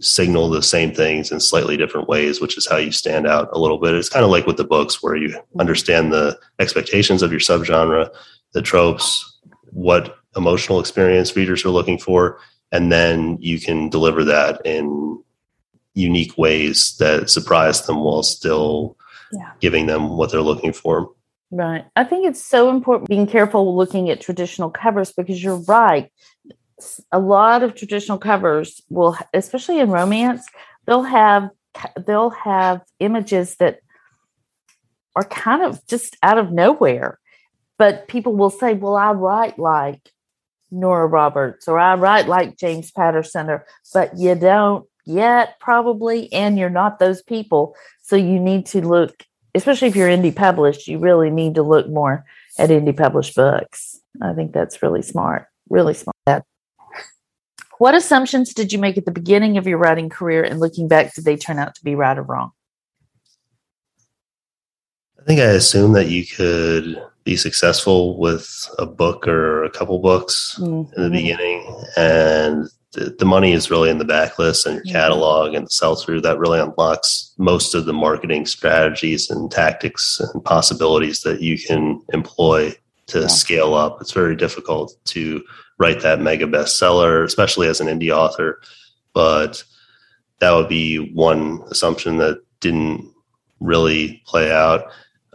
[0.00, 3.58] signal the same things in slightly different ways, which is how you stand out a
[3.58, 3.94] little bit.
[3.94, 8.08] It's kind of like with the books where you understand the expectations of your subgenre,
[8.52, 9.38] the tropes,
[9.70, 12.38] what emotional experience readers are looking for,
[12.72, 15.22] and then you can deliver that in
[15.94, 18.96] unique ways that surprise them while still
[19.32, 19.52] yeah.
[19.60, 21.10] giving them what they're looking for.
[21.54, 21.84] Right.
[21.94, 26.10] I think it's so important being careful looking at traditional covers because you're right.
[27.12, 30.46] A lot of traditional covers will especially in romance
[30.86, 31.50] they'll have
[32.06, 33.80] they'll have images that
[35.14, 37.18] are kind of just out of nowhere.
[37.76, 40.10] But people will say well i write like
[40.70, 46.58] nora roberts or i write like james patterson or but you don't yet probably and
[46.58, 47.74] you're not those people.
[48.00, 51.88] So you need to look especially if you're indie published you really need to look
[51.88, 52.24] more
[52.58, 56.44] at indie published books i think that's really smart really smart
[57.82, 61.12] what assumptions did you make at the beginning of your writing career and looking back,
[61.14, 62.52] did they turn out to be right or wrong?
[65.20, 69.98] I think I assumed that you could be successful with a book or a couple
[69.98, 70.94] books mm-hmm.
[70.94, 71.84] in the beginning.
[71.96, 75.96] And the, the, money is really in the backlist and your catalog and the sell
[75.96, 81.58] through that really unlocks most of the marketing strategies and tactics and possibilities that you
[81.58, 82.74] can employ
[83.06, 83.26] to yeah.
[83.26, 83.98] scale up.
[84.00, 85.42] It's very difficult to
[85.78, 88.60] write that mega bestseller, especially as an indie author.
[89.14, 89.64] But
[90.40, 93.10] that would be one assumption that didn't
[93.60, 94.84] really play out.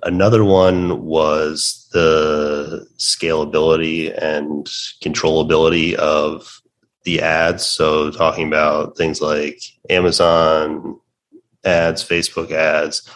[0.04, 4.68] Another one was the scalability and
[5.02, 6.62] controllability of
[7.08, 7.66] the ads.
[7.66, 11.00] So, talking about things like Amazon
[11.64, 13.10] ads, Facebook ads,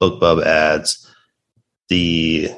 [0.00, 1.10] BookBub ads.
[1.88, 2.48] The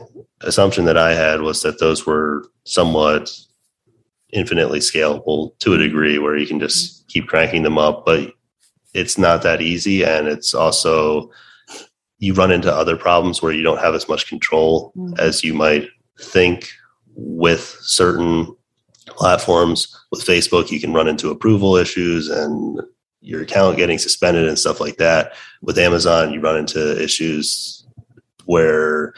[0.42, 3.34] assumption that I had was that those were somewhat
[4.34, 7.06] infinitely scalable to a degree where you can just mm-hmm.
[7.08, 8.32] keep cranking them up but
[8.92, 11.30] it's not that easy and it's also
[12.18, 15.14] you run into other problems where you don't have as much control mm-hmm.
[15.18, 16.68] as you might think
[17.14, 18.55] with certain
[19.16, 19.94] platforms.
[20.10, 22.80] With Facebook, you can run into approval issues and
[23.20, 25.32] your account getting suspended and stuff like that.
[25.62, 27.84] With Amazon, you run into issues
[28.44, 29.14] where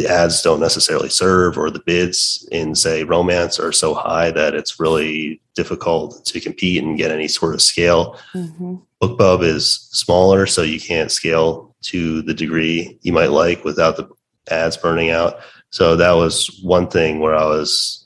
[0.00, 4.54] the ads don't necessarily serve or the bids in say romance are so high that
[4.54, 8.76] it's really difficult to compete and get any sort of scale mm-hmm.
[9.02, 14.08] bookbub is smaller so you can't scale to the degree you might like without the
[14.50, 17.99] ads burning out so that was one thing where i was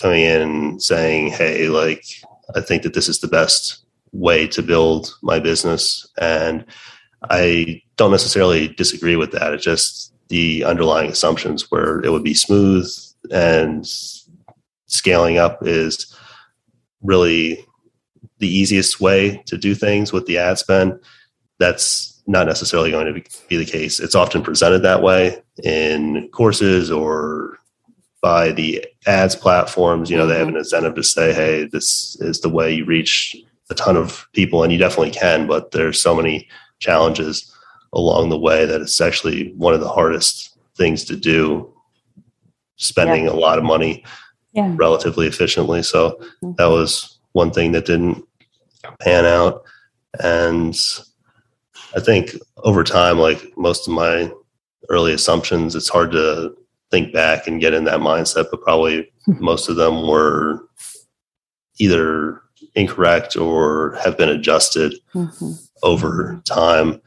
[0.00, 2.04] coming in and saying hey like
[2.54, 6.64] i think that this is the best way to build my business and
[7.30, 12.34] i don't necessarily disagree with that It's just the underlying assumptions where it would be
[12.34, 12.88] smooth
[13.30, 13.86] and
[14.86, 16.16] scaling up is
[17.02, 17.64] really
[18.38, 20.98] the easiest way to do things with the ad spend.
[21.58, 24.00] That's not necessarily going to be the case.
[24.00, 27.58] It's often presented that way in courses or
[28.20, 30.10] by the ads platforms.
[30.10, 30.58] You know, they have an mm-hmm.
[30.58, 33.36] incentive to say, hey, this is the way you reach
[33.70, 36.48] a ton of people, and you definitely can, but there's so many
[36.80, 37.54] challenges
[37.92, 41.72] along the way that it's actually one of the hardest things to do
[42.76, 43.30] spending yeah.
[43.30, 44.04] a lot of money
[44.52, 44.72] yeah.
[44.76, 46.52] relatively efficiently so mm-hmm.
[46.56, 48.24] that was one thing that didn't
[49.00, 49.62] pan out
[50.22, 50.74] and
[51.94, 54.30] i think over time like most of my
[54.88, 56.54] early assumptions it's hard to
[56.90, 60.66] think back and get in that mindset but probably most of them were
[61.78, 62.40] either
[62.74, 65.52] incorrect or have been adjusted mm-hmm.
[65.82, 67.00] over time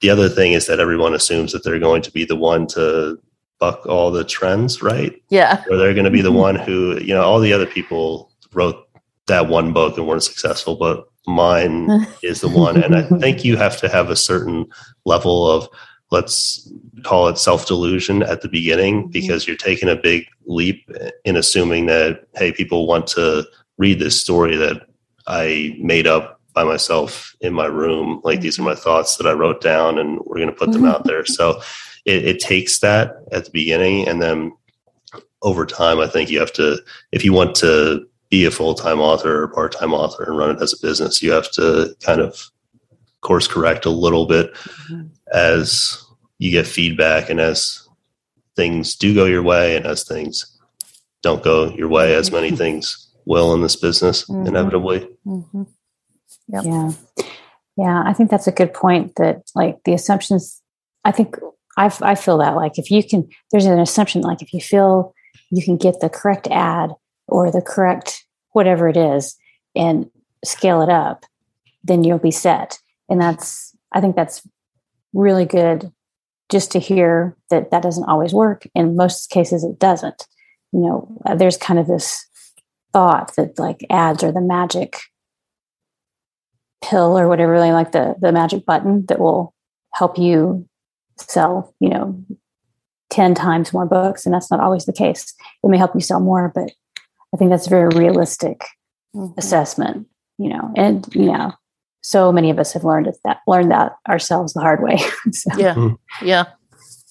[0.00, 3.18] the other thing is that everyone assumes that they're going to be the one to
[3.58, 5.22] buck all the trends, right?
[5.28, 5.62] Yeah.
[5.70, 6.38] Or they're going to be the mm-hmm.
[6.38, 8.88] one who, you know, all the other people wrote
[9.26, 12.82] that one book and weren't successful, but mine is the one.
[12.82, 14.66] And I think you have to have a certain
[15.04, 15.68] level of,
[16.10, 16.70] let's
[17.02, 19.10] call it self delusion at the beginning, mm-hmm.
[19.10, 20.90] because you're taking a big leap
[21.24, 23.44] in assuming that, hey, people want to
[23.78, 24.86] read this story that
[25.26, 28.20] I made up by myself in my room.
[28.24, 30.84] Like these are my thoughts that I wrote down, and we're going to put them
[30.84, 31.24] out there.
[31.24, 31.60] So
[32.04, 34.52] it, it takes that at the beginning, and then
[35.42, 36.78] over time, I think you have to,
[37.12, 40.50] if you want to be a full time author or part time author and run
[40.50, 42.50] it as a business, you have to kind of
[43.20, 45.06] course correct a little bit mm-hmm.
[45.32, 46.04] as
[46.38, 47.86] you get feedback and as
[48.56, 50.58] things do go your way and as things
[51.22, 54.46] don't go your way, as many things will in this business mm-hmm.
[54.46, 55.08] inevitably.
[55.26, 55.62] Mm-hmm.
[56.48, 56.64] Yep.
[56.64, 56.92] Yeah.
[57.76, 58.02] Yeah.
[58.04, 60.60] I think that's a good point that like the assumptions,
[61.04, 61.36] I think
[61.76, 65.14] I, I feel that like if you can, there's an assumption like if you feel
[65.50, 66.90] you can get the correct ad
[67.28, 69.36] or the correct whatever it is
[69.76, 70.10] and
[70.44, 71.24] scale it up,
[71.84, 72.79] then you'll be set.
[73.10, 74.46] And that's, I think that's
[75.12, 75.92] really good
[76.50, 78.66] just to hear that that doesn't always work.
[78.74, 80.26] In most cases, it doesn't.
[80.72, 82.26] You know, there's kind of this
[82.92, 84.98] thought that like ads are the magic
[86.82, 89.54] pill or whatever they like the the magic button that will
[89.94, 90.66] help you
[91.18, 92.24] sell you know
[93.10, 96.20] 10 times more books and that's not always the case it may help you sell
[96.20, 96.70] more but
[97.34, 98.64] i think that's a very realistic
[99.14, 99.38] mm-hmm.
[99.38, 100.06] assessment
[100.38, 101.52] you know and you know
[102.02, 104.96] so many of us have learned that learned that ourselves the hard way
[105.32, 106.26] so, yeah mm-hmm.
[106.26, 106.44] yeah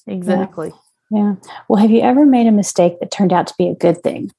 [0.07, 0.71] exactly
[1.11, 1.19] yeah.
[1.19, 1.35] yeah
[1.67, 4.31] well have you ever made a mistake that turned out to be a good thing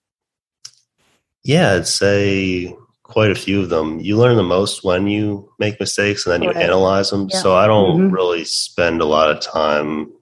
[1.44, 2.74] yeah i'd say
[3.10, 3.98] quite a few of them.
[4.00, 7.28] You learn the most when you make mistakes and then you analyze them.
[7.30, 7.38] Yeah.
[7.40, 8.14] So I don't mm-hmm.
[8.14, 10.12] really spend a lot of time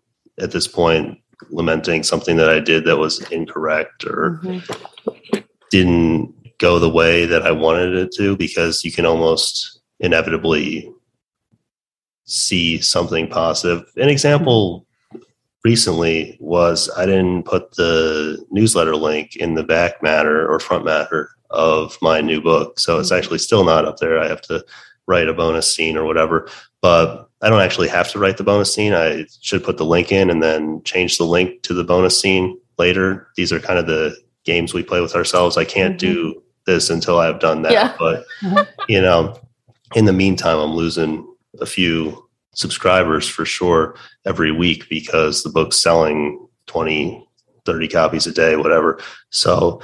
[0.40, 1.18] at this point
[1.50, 5.38] lamenting something that I did that was incorrect or mm-hmm.
[5.70, 10.92] didn't go the way that I wanted it to because you can almost inevitably
[12.24, 13.90] see something positive.
[13.96, 14.86] An example
[15.64, 21.30] recently was I didn't put the newsletter link in the back matter or front matter
[21.50, 22.78] of my new book.
[22.78, 23.18] So it's mm-hmm.
[23.18, 24.18] actually still not up there.
[24.18, 24.64] I have to
[25.06, 26.48] write a bonus scene or whatever,
[26.82, 28.92] but I don't actually have to write the bonus scene.
[28.92, 32.58] I should put the link in and then change the link to the bonus scene
[32.78, 33.28] later.
[33.36, 35.56] These are kind of the games we play with ourselves.
[35.56, 36.12] I can't mm-hmm.
[36.12, 37.72] do this until I've done that.
[37.72, 37.96] Yeah.
[37.98, 38.62] But, mm-hmm.
[38.88, 39.40] you know,
[39.94, 41.26] in the meantime, I'm losing
[41.60, 43.94] a few subscribers for sure
[44.26, 47.26] every week because the book's selling 20,
[47.64, 49.00] 30 copies a day, whatever.
[49.30, 49.80] So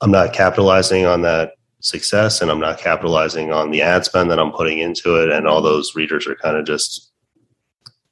[0.00, 4.38] I'm not capitalizing on that success and I'm not capitalizing on the ad spend that
[4.38, 5.30] I'm putting into it.
[5.30, 7.12] And all those readers are kind of just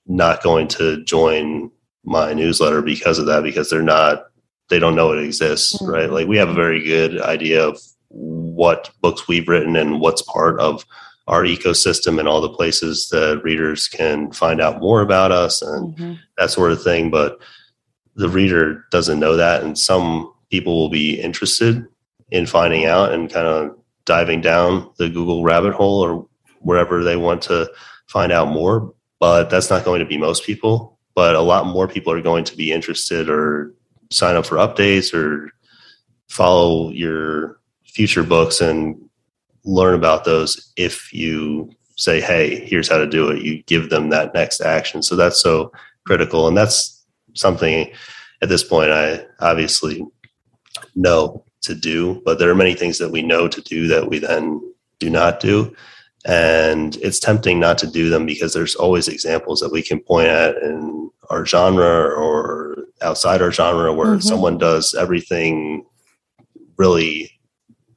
[0.06, 1.70] not going to join
[2.04, 4.24] my newsletter because of that, because they're not,
[4.68, 5.90] they don't know it exists, mm-hmm.
[5.90, 6.10] right?
[6.10, 10.58] Like we have a very good idea of what books we've written and what's part
[10.60, 10.84] of
[11.30, 15.96] our ecosystem and all the places that readers can find out more about us and
[15.96, 16.14] mm-hmm.
[16.36, 17.08] that sort of thing.
[17.08, 17.38] But
[18.16, 19.62] the reader doesn't know that.
[19.62, 21.86] And some people will be interested
[22.32, 26.26] in finding out and kind of diving down the Google rabbit hole or
[26.62, 27.70] wherever they want to
[28.08, 28.92] find out more.
[29.20, 30.98] But that's not going to be most people.
[31.14, 33.72] But a lot more people are going to be interested or
[34.10, 35.52] sign up for updates or
[36.28, 39.09] follow your future books and
[39.64, 43.42] learn about those if you say, hey, here's how to do it.
[43.42, 45.02] You give them that next action.
[45.02, 45.70] So that's so
[46.06, 46.48] critical.
[46.48, 47.92] And that's something
[48.42, 50.06] at this point I obviously
[50.94, 54.18] know to do, but there are many things that we know to do that we
[54.18, 54.60] then
[54.98, 55.74] do not do.
[56.24, 60.28] And it's tempting not to do them because there's always examples that we can point
[60.28, 64.20] at in our genre or outside our genre where mm-hmm.
[64.20, 65.84] someone does everything
[66.76, 67.30] really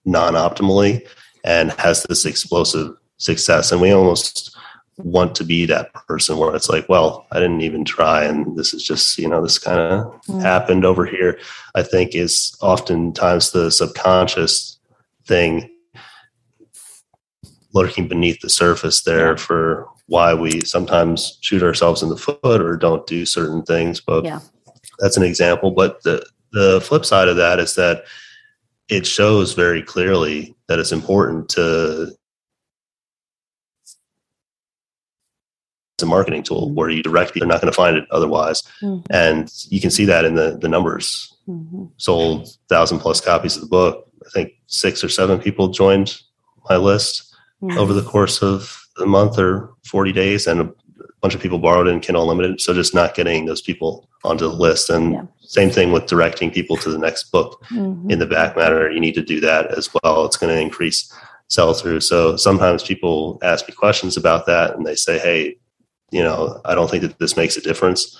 [0.06, 1.06] non optimally
[1.43, 3.71] and has this explosive success.
[3.71, 4.56] And we almost
[4.97, 8.23] want to be that person where it's like, well, I didn't even try.
[8.23, 10.41] And this is just, you know, this kind of mm.
[10.41, 11.39] happened over here.
[11.75, 14.77] I think is oftentimes the subconscious
[15.25, 15.69] thing
[17.73, 19.36] lurking beneath the surface there yeah.
[19.36, 23.99] for why we sometimes shoot ourselves in the foot or don't do certain things.
[23.99, 24.41] But yeah.
[24.99, 25.71] that's an example.
[25.71, 28.03] But the, the flip side of that is that
[28.89, 32.13] it shows very clearly that it's important to
[35.96, 38.63] it's a marketing tool where you direct people, they're not going to find it otherwise.
[38.82, 39.06] Mm-hmm.
[39.12, 41.34] And you can see that in the, the numbers.
[41.48, 41.86] Mm-hmm.
[41.98, 44.10] Sold thousand plus copies of the book.
[44.26, 46.19] I think six or seven people joined
[46.69, 47.78] my list mm-hmm.
[47.78, 50.48] over the course of a month or 40 days.
[50.48, 50.74] And a
[51.22, 52.60] bunch of people borrowed in Kindle Unlimited.
[52.60, 54.89] So just not getting those people onto the list.
[54.89, 55.24] And yeah.
[55.53, 58.09] Same thing with directing people to the next book mm-hmm.
[58.09, 58.89] in the back matter.
[58.89, 60.25] You need to do that as well.
[60.25, 61.13] It's going to increase
[61.47, 61.99] sell through.
[61.99, 65.57] So sometimes people ask me questions about that and they say, Hey,
[66.09, 68.19] you know, I don't think that this makes a difference.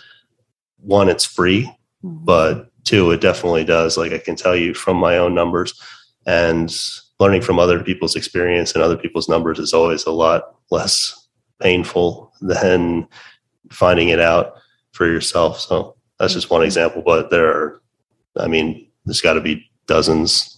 [0.78, 1.64] One, it's free,
[2.04, 2.24] mm-hmm.
[2.24, 3.98] but two, it definitely does.
[3.98, 5.74] Like I can tell you from my own numbers
[6.28, 6.72] and
[7.20, 11.28] learning from other people's experience and other people's numbers is always a lot less
[11.60, 13.08] painful than
[13.72, 14.54] finding it out
[14.92, 15.60] for yourself.
[15.60, 17.82] So that's just one example, but there are,
[18.38, 20.58] I mean, there's got to be dozens,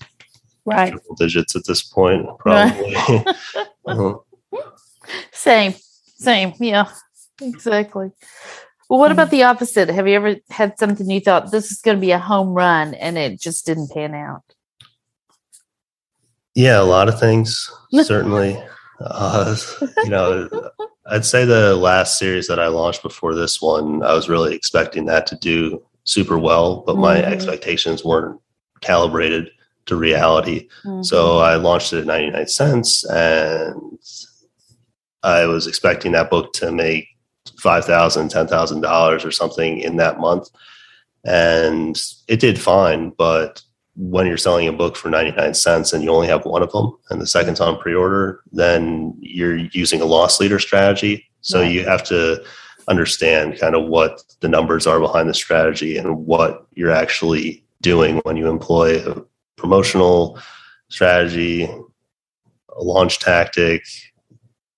[0.65, 0.93] right?
[1.17, 2.95] Digits at this point, probably.
[3.85, 4.15] uh-huh.
[5.31, 5.73] Same,
[6.17, 6.89] same, yeah
[7.41, 8.11] exactly.
[8.89, 9.89] Well, what about the opposite?
[9.89, 12.93] Have you ever had something you thought this is going to be a home run
[12.93, 14.43] and it just didn't pan out?
[16.53, 17.69] Yeah, a lot of things,
[18.03, 18.61] certainly.
[18.97, 19.57] Uh,
[20.05, 20.47] you know,
[21.07, 25.05] I'd say the last series that I launched before this one, I was really expecting
[25.05, 27.31] that to do super well, but my mm-hmm.
[27.31, 28.39] expectations weren't
[28.81, 29.51] calibrated
[29.85, 30.67] to reality.
[30.83, 31.03] Mm-hmm.
[31.03, 33.99] So I launched it at 99 cents and
[35.25, 37.07] I was expecting that book to make
[37.59, 40.49] five thousand, ten thousand dollars or something in that month,
[41.23, 43.09] and it did fine.
[43.09, 43.61] But
[43.95, 46.95] when you're selling a book for 99 cents and you only have one of them
[47.09, 51.25] and the second's on pre-order, then you're using a loss leader strategy.
[51.41, 51.71] So right.
[51.71, 52.43] you have to
[52.87, 58.17] understand kind of what the numbers are behind the strategy and what you're actually doing
[58.23, 59.23] when you employ a
[59.55, 60.39] promotional
[60.89, 63.83] strategy, a launch tactic,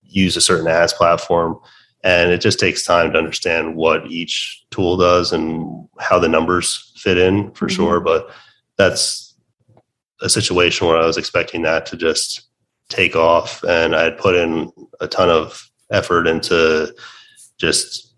[0.02, 1.58] use a certain ads platform
[2.04, 6.92] and it just takes time to understand what each tool does and how the numbers
[6.96, 7.76] fit in for mm-hmm.
[7.76, 8.30] sure but
[8.78, 9.34] that's
[10.20, 12.48] a situation where i was expecting that to just
[12.88, 16.92] take off and i had put in a ton of effort into
[17.58, 18.14] just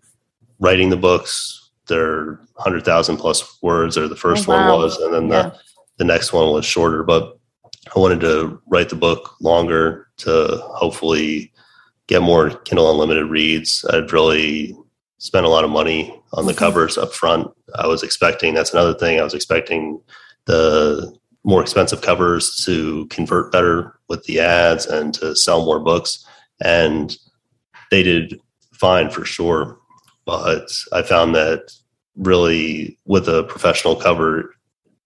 [0.59, 4.71] writing the books they're 100000 plus words or the first oh, wow.
[4.71, 5.43] one was and then yeah.
[5.49, 5.59] the,
[5.97, 7.37] the next one was shorter but
[7.95, 11.51] i wanted to write the book longer to hopefully
[12.11, 13.85] get more Kindle Unlimited reads.
[13.89, 14.75] I'd really
[15.17, 16.59] spent a lot of money on the mm-hmm.
[16.59, 17.49] covers up front.
[17.75, 19.17] I was expecting that's another thing.
[19.17, 20.01] I was expecting
[20.45, 26.25] the more expensive covers to convert better with the ads and to sell more books.
[26.63, 27.15] And
[27.89, 28.39] they did
[28.73, 29.77] fine for sure.
[30.25, 31.71] But I found that
[32.15, 34.53] really with a professional cover,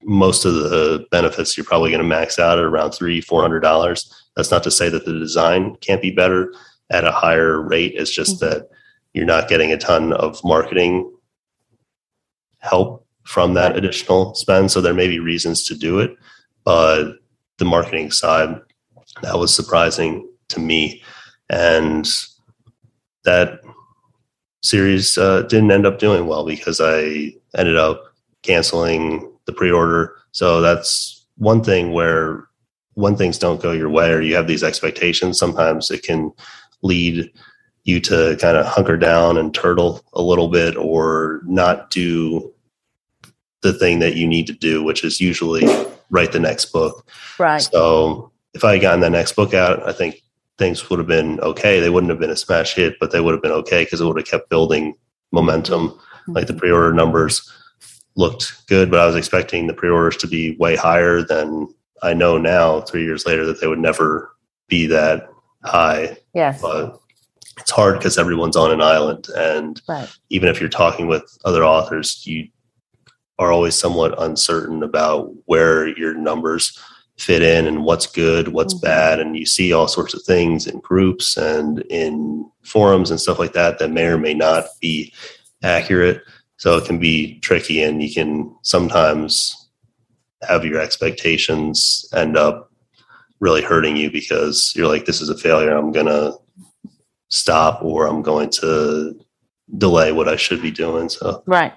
[0.04, 3.62] most of the benefits you're probably going to max out at around three, four hundred
[3.62, 4.12] dollars.
[4.36, 6.52] That's not to say that the design can't be better,
[6.90, 7.94] at a higher rate.
[7.96, 8.50] It's just mm-hmm.
[8.50, 8.70] that
[9.14, 11.12] you're not getting a ton of marketing
[12.60, 14.72] help from that additional spend.
[14.72, 16.16] So there may be reasons to do it,
[16.64, 17.14] but
[17.58, 18.60] the marketing side,
[19.22, 21.02] that was surprising to me.
[21.50, 22.08] And
[23.24, 23.60] that
[24.64, 28.04] series uh, didn't end up doing well because I ended up
[28.44, 30.16] canceling the pre order.
[30.32, 32.48] So that's one thing where
[32.94, 36.32] when things don't go your way or you have these expectations, sometimes it can
[36.82, 37.32] lead
[37.84, 42.52] you to kind of hunker down and turtle a little bit or not do
[43.66, 45.66] the thing that you need to do, which is usually
[46.10, 47.06] write the next book.
[47.40, 47.62] Right.
[47.62, 50.22] So if I had gotten that next book out, I think
[50.58, 51.80] things would have been okay.
[51.80, 54.06] They wouldn't have been a smash hit, but they would have been okay because it
[54.06, 54.96] would have kept building
[55.32, 55.90] momentum.
[55.90, 56.34] Mm-hmm.
[56.34, 57.52] Like the pre-order numbers
[58.16, 62.38] looked good, but I was expecting the pre-orders to be way higher than I know
[62.38, 64.32] now, three years later, that they would never
[64.68, 65.28] be that
[65.64, 66.18] high.
[66.34, 66.62] Yes.
[66.62, 67.00] But
[67.58, 69.28] it's hard because everyone's on an island.
[69.36, 70.08] And right.
[70.30, 72.48] even if you're talking with other authors, you
[73.38, 76.80] are always somewhat uncertain about where your numbers
[77.18, 78.86] fit in and what's good, what's mm-hmm.
[78.86, 79.20] bad.
[79.20, 83.54] And you see all sorts of things in groups and in forums and stuff like
[83.54, 85.14] that that may or may not be
[85.64, 86.22] accurate.
[86.58, 89.70] So it can be tricky and you can sometimes
[90.48, 92.72] have your expectations end up
[93.40, 95.76] really hurting you because you're like, this is a failure.
[95.76, 96.38] I'm going to
[97.30, 99.20] stop or I'm going to
[99.78, 101.10] delay what I should be doing.
[101.10, 101.74] So, right.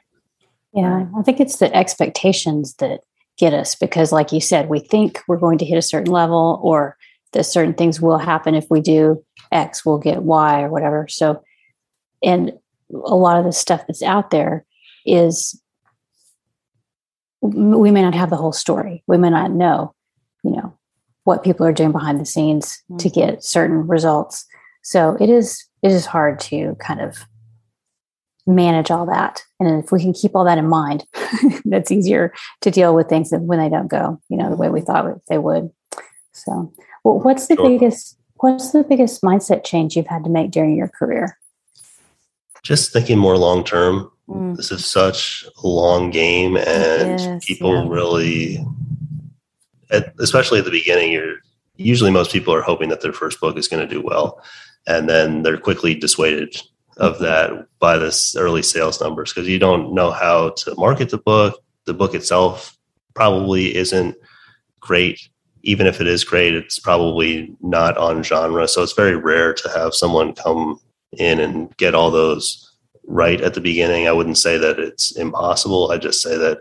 [0.79, 3.01] Yeah, I think it's the expectations that
[3.39, 6.61] get us because, like you said, we think we're going to hit a certain level
[6.63, 6.97] or
[7.33, 11.07] that certain things will happen if we do X, we'll get Y or whatever.
[11.09, 11.43] So,
[12.23, 12.53] and
[12.93, 14.65] a lot of the stuff that's out there
[15.05, 15.61] is
[17.41, 19.03] we may not have the whole story.
[19.07, 19.95] We may not know,
[20.43, 20.77] you know,
[21.25, 22.99] what people are doing behind the scenes mm-hmm.
[22.99, 24.47] to get certain results.
[24.83, 27.19] So it is it is hard to kind of
[28.49, 29.43] manage all that.
[29.61, 31.05] And if we can keep all that in mind,
[31.65, 32.33] that's easier
[32.63, 35.39] to deal with things when they don't go, you know, the way we thought they
[35.39, 35.71] would.
[36.33, 36.73] So,
[37.05, 37.69] well, what's the sure.
[37.69, 41.39] biggest what's the biggest mindset change you've had to make during your career?
[42.63, 44.11] Just thinking more long term.
[44.29, 44.57] Mm.
[44.57, 47.89] This is such a long game, and yes, people yeah.
[47.89, 48.67] really,
[49.91, 51.37] at, especially at the beginning, you're
[51.77, 54.43] usually most people are hoping that their first book is going to do well,
[54.87, 56.61] and then they're quickly dissuaded
[56.99, 57.25] of mm-hmm.
[57.25, 61.59] that by this early sales numbers because you don't know how to market the book.
[61.87, 62.77] The book itself
[63.15, 64.15] probably isn't
[64.81, 65.29] great.
[65.63, 68.69] Even if it is great, it's probably not on genre.
[68.69, 70.79] So it's very rare to have someone come
[71.19, 72.73] in and get all those
[73.05, 74.07] right at the beginning.
[74.07, 75.91] I wouldn't say that it's impossible.
[75.91, 76.59] I just say that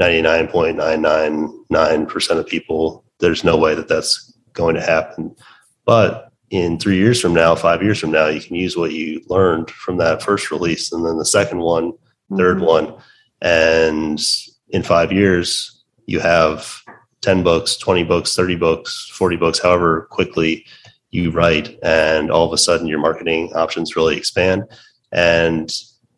[0.00, 5.34] 99.999% of people, there's no way that that's going to happen.
[5.84, 9.22] But in three years from now, five years from now, you can use what you
[9.28, 11.92] learned from that first release and then the second one,
[12.36, 12.66] third mm-hmm.
[12.66, 12.94] one.
[13.40, 14.20] And
[14.70, 16.80] in five years, you have
[17.20, 20.64] 10 books, 20 books, 30 books, 40 books, however quickly
[21.10, 21.78] you write.
[21.82, 24.64] And all of a sudden, your marketing options really expand.
[25.12, 25.70] And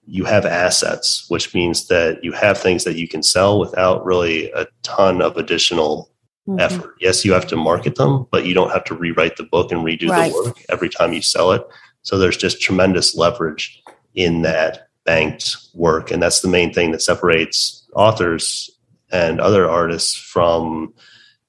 [0.07, 4.51] you have assets, which means that you have things that you can sell without really
[4.53, 6.11] a ton of additional
[6.49, 6.61] mm-hmm.
[6.61, 6.95] effort.
[7.01, 9.85] Yes, you have to market them, but you don't have to rewrite the book and
[9.85, 10.33] redo right.
[10.33, 11.67] the work every time you sell it.
[12.03, 13.83] So there's just tremendous leverage
[14.15, 16.11] in that banked work.
[16.11, 18.71] And that's the main thing that separates authors
[19.13, 20.95] and other artists from,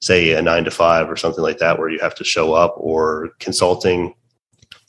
[0.00, 2.74] say, a nine to five or something like that, where you have to show up
[2.76, 4.14] or consulting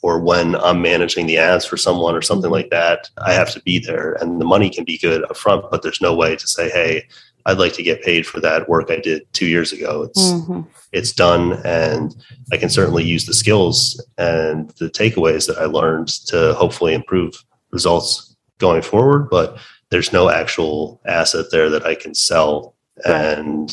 [0.04, 2.52] or when I'm managing the ads for someone or something mm-hmm.
[2.52, 4.18] like that, I have to be there.
[4.20, 7.08] And the money can be good upfront, but there's no way to say, hey,
[7.46, 10.02] I'd like to get paid for that work I did two years ago.
[10.02, 10.62] It's mm-hmm.
[10.92, 12.14] it's done, and
[12.52, 17.34] I can certainly use the skills and the takeaways that I learned to hopefully improve
[17.70, 19.28] results going forward.
[19.30, 19.58] But
[19.90, 22.74] there's no actual asset there that I can sell
[23.04, 23.70] and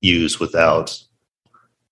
[0.00, 1.00] use without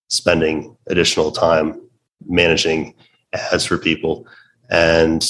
[0.08, 1.80] spending additional time
[2.26, 2.94] managing
[3.32, 4.26] ads for people.
[4.70, 5.24] And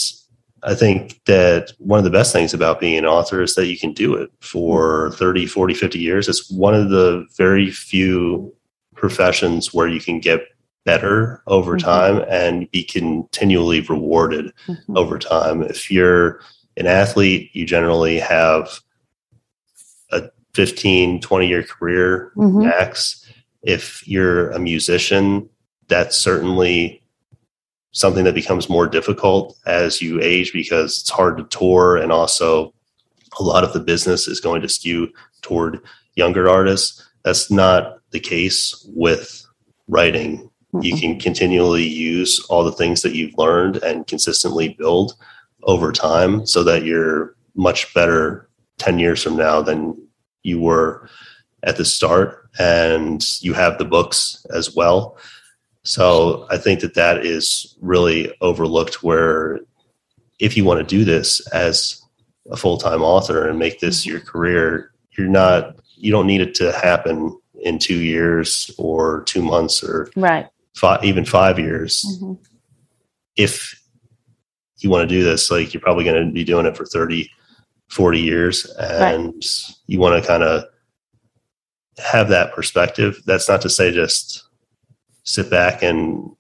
[0.65, 3.79] I think that one of the best things about being an author is that you
[3.79, 6.29] can do it for 30, 40, 50 years.
[6.29, 8.55] It's one of the very few
[8.95, 10.43] professions where you can get
[10.85, 11.85] better over mm-hmm.
[11.85, 14.97] time and be continually rewarded mm-hmm.
[14.97, 15.63] over time.
[15.63, 16.41] If you're
[16.77, 18.81] an athlete, you generally have
[20.11, 22.67] a 15, 20 year career mm-hmm.
[22.67, 23.29] max.
[23.63, 25.49] If you're a musician,
[25.89, 27.02] that's certainly
[27.93, 31.97] something that becomes more difficult as you age because it's hard to tour.
[31.97, 32.75] And also
[33.39, 35.13] a lot of the business is going to skew
[35.43, 35.81] toward
[36.17, 37.07] younger artists.
[37.25, 39.47] That's not the case with
[39.89, 40.51] writing.
[40.75, 40.85] Mm-hmm.
[40.85, 45.13] you can continually use all the things that you've learned and consistently build
[45.65, 49.95] over time so that you're much better 10 years from now than
[50.43, 51.11] you were
[51.63, 52.49] at the start.
[52.59, 55.19] And you have the books as well
[55.85, 59.03] so I think that that is really overlooked.
[59.03, 59.61] Where
[60.39, 62.01] if you want to do this as
[62.51, 66.55] a full time author and make this your career, you're not you don't need it
[66.57, 72.05] to happen in two years or two months or right five, even five years.
[72.09, 72.35] Mm-hmm.
[73.37, 73.81] If
[74.79, 77.31] you want to do this, like you're probably going to be doing it for 30,
[77.89, 79.71] 40 years and right.
[79.87, 80.65] you want to kind of
[81.99, 83.21] have that perspective.
[83.27, 84.45] That's not to say just
[85.25, 86.31] sit back and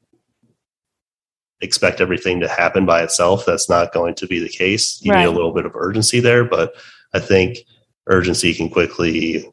[1.61, 3.47] expect everything to happen by itself.
[3.47, 5.01] That's not going to be the case.
[5.03, 5.21] You right.
[5.21, 6.75] need a little bit of urgency there, but
[7.15, 7.59] I think
[8.07, 9.51] urgency can quickly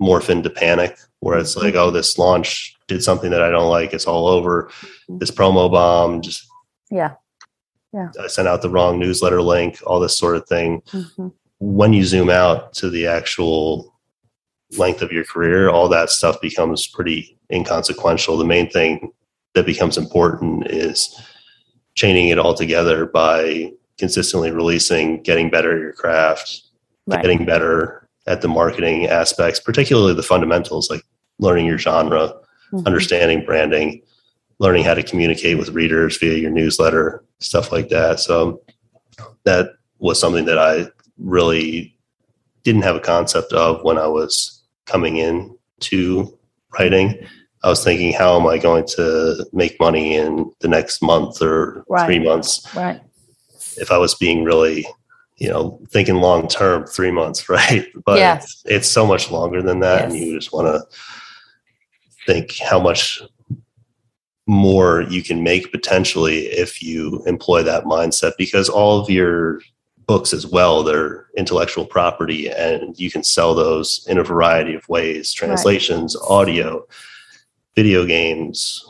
[0.00, 3.92] morph into panic where it's like, oh, this launch did something that I don't like.
[3.92, 4.64] It's all over.
[4.64, 5.18] Mm-hmm.
[5.18, 6.46] This promo bomb just
[6.90, 7.14] yeah.
[7.92, 8.10] Yeah.
[8.22, 10.82] I sent out the wrong newsletter link, all this sort of thing.
[10.92, 11.28] Mm-hmm.
[11.58, 13.94] When you zoom out to the actual
[14.76, 18.36] length of your career, all that stuff becomes pretty inconsequential.
[18.36, 19.12] The main thing
[19.54, 21.20] that becomes important is
[21.94, 26.62] chaining it all together by consistently releasing, getting better at your craft,
[27.06, 27.20] right.
[27.22, 31.02] getting better at the marketing aspects, particularly the fundamentals like
[31.38, 32.34] learning your genre,
[32.72, 32.86] mm-hmm.
[32.86, 34.02] understanding branding,
[34.58, 38.20] learning how to communicate with readers via your newsletter, stuff like that.
[38.20, 38.62] So
[39.44, 41.96] that was something that I really
[42.62, 46.37] didn't have a concept of when I was coming in to
[46.72, 47.26] writing.
[47.64, 51.84] I was thinking, how am I going to make money in the next month or
[51.88, 52.06] right.
[52.06, 52.66] three months?
[52.74, 53.00] Right.
[53.76, 54.86] If I was being really,
[55.36, 57.86] you know, thinking long term, three months, right?
[58.04, 58.44] But yes.
[58.44, 60.02] it's, it's so much longer than that.
[60.02, 60.12] Yes.
[60.12, 60.84] And you just want to
[62.26, 63.20] think how much
[64.46, 69.60] more you can make potentially if you employ that mindset because all of your
[70.08, 74.88] books as well they're intellectual property and you can sell those in a variety of
[74.88, 76.30] ways translations right.
[76.30, 76.84] audio
[77.76, 78.84] video games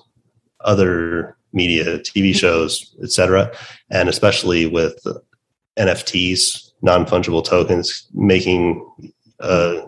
[0.61, 2.39] other media tv mm-hmm.
[2.39, 3.53] shows etc
[3.91, 4.99] and especially with
[5.79, 8.89] nfts non-fungible tokens making
[9.41, 9.83] a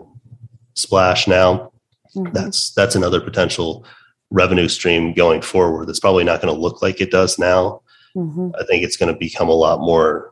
[0.75, 1.71] splash now
[2.15, 2.31] mm-hmm.
[2.33, 3.83] that's that's another potential
[4.31, 7.81] revenue stream going forward that's probably not going to look like it does now.
[8.15, 8.49] Mm-hmm.
[8.59, 10.30] I think it's going to become a lot more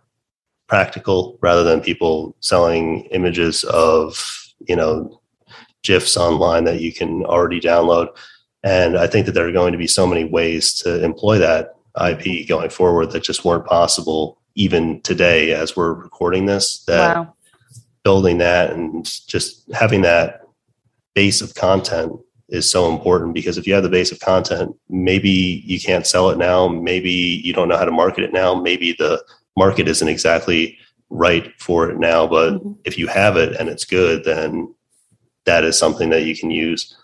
[0.70, 5.20] practical rather than people selling images of, you know,
[5.84, 8.08] GIFs online that you can already download.
[8.64, 11.76] And I think that there are going to be so many ways to employ that
[12.06, 16.84] IP going forward that just weren't possible even today as we're recording this.
[16.86, 17.34] That wow.
[18.04, 20.42] building that and just having that
[21.16, 22.14] base of content
[22.50, 26.30] is so important because if you have the base of content, maybe you can't sell
[26.30, 29.24] it now, maybe you don't know how to market it now, maybe the
[29.60, 30.78] market isn't exactly
[31.10, 32.72] right for it now, but mm-hmm.
[32.86, 34.74] if you have it and it's good, then
[35.46, 36.96] that is something that you can use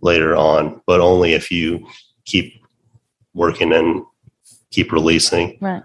[0.00, 1.86] later on, but only if you
[2.24, 2.62] keep
[3.34, 4.04] working and
[4.70, 5.58] keep releasing.
[5.60, 5.82] Right.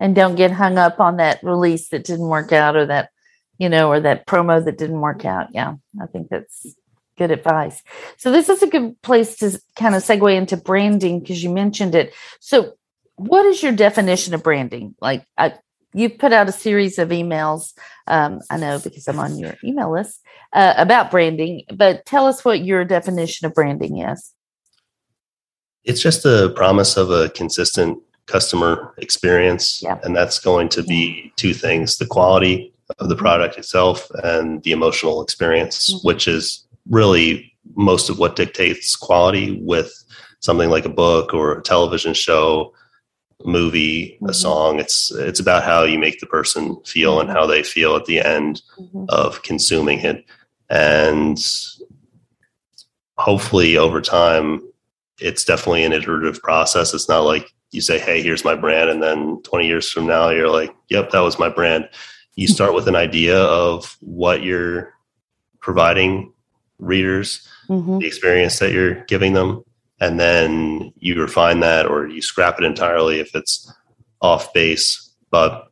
[0.00, 3.10] And don't get hung up on that release that didn't work out or that,
[3.58, 5.48] you know, or that promo that didn't work out.
[5.52, 5.74] Yeah.
[6.02, 6.66] I think that's
[7.18, 7.82] good advice.
[8.16, 11.94] So this is a good place to kind of segue into branding because you mentioned
[11.94, 12.12] it.
[12.40, 12.74] So
[13.26, 14.94] what is your definition of branding?
[15.00, 15.54] Like I,
[15.94, 17.72] you've put out a series of emails.
[18.06, 20.20] Um, I know because I'm on your email list
[20.52, 24.32] uh, about branding, but tell us what your definition of branding is.
[25.84, 29.82] It's just a promise of a consistent customer experience.
[29.82, 29.98] Yeah.
[30.04, 33.22] And that's going to be two things the quality of the mm-hmm.
[33.22, 36.06] product itself and the emotional experience, mm-hmm.
[36.06, 39.92] which is really most of what dictates quality with
[40.40, 42.72] something like a book or a television show
[43.44, 44.28] movie mm-hmm.
[44.28, 47.38] a song it's it's about how you make the person feel and mm-hmm.
[47.38, 49.04] how they feel at the end mm-hmm.
[49.08, 50.24] of consuming it
[50.70, 51.38] and
[53.18, 54.60] hopefully over time
[55.18, 59.02] it's definitely an iterative process it's not like you say hey here's my brand and
[59.02, 61.88] then 20 years from now you're like yep that was my brand
[62.34, 64.94] you start with an idea of what you're
[65.60, 66.32] providing
[66.78, 67.98] readers, mm-hmm.
[67.98, 69.64] the experience that you're giving them,
[70.02, 73.72] and then you refine that or you scrap it entirely if it's
[74.20, 75.14] off base.
[75.30, 75.68] But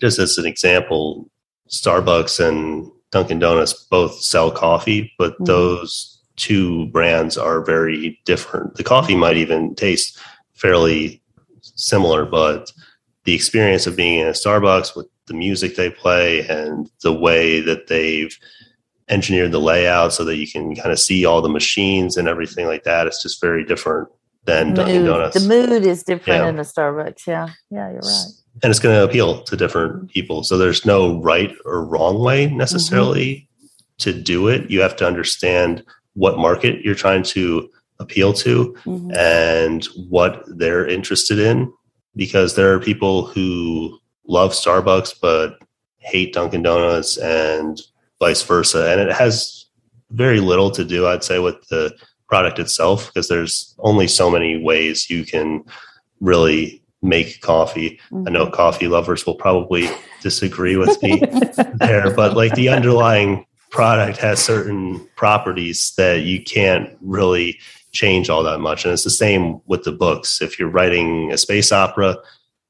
[0.00, 1.30] just as an example,
[1.68, 5.44] Starbucks and Dunkin' Donuts both sell coffee, but mm-hmm.
[5.44, 8.74] those two brands are very different.
[8.74, 10.18] The coffee might even taste
[10.54, 11.22] fairly
[11.60, 12.72] similar, but
[13.22, 17.60] the experience of being in a Starbucks with the music they play and the way
[17.60, 18.36] that they've
[19.08, 22.66] engineered the layout so that you can kind of see all the machines and everything
[22.66, 23.06] like that.
[23.06, 24.08] It's just very different
[24.44, 24.76] than mood.
[24.76, 25.42] Dunkin' Donuts.
[25.42, 26.48] The mood is different yeah.
[26.48, 27.26] in a Starbucks.
[27.26, 27.48] Yeah.
[27.70, 28.26] Yeah, you're right.
[28.62, 30.44] And it's going to appeal to different people.
[30.44, 33.66] So there's no right or wrong way necessarily mm-hmm.
[33.98, 34.70] to do it.
[34.70, 35.84] You have to understand
[36.14, 39.10] what market you're trying to appeal to mm-hmm.
[39.16, 41.72] and what they're interested in
[42.16, 45.58] because there are people who love Starbucks but
[45.98, 47.80] hate Dunkin' Donuts and
[48.20, 48.90] vice versa.
[48.90, 49.66] And it has
[50.10, 51.94] very little to do, I'd say, with the
[52.28, 55.64] product itself, because there's only so many ways you can
[56.20, 58.00] really make coffee.
[58.10, 58.28] Mm-hmm.
[58.28, 58.54] I know mm-hmm.
[58.54, 59.88] coffee lovers will probably
[60.22, 61.22] disagree with me
[61.74, 67.58] there, but like the underlying product has certain properties that you can't really
[67.92, 68.84] change all that much.
[68.84, 70.40] And it's the same with the books.
[70.40, 72.16] If you're writing a space opera,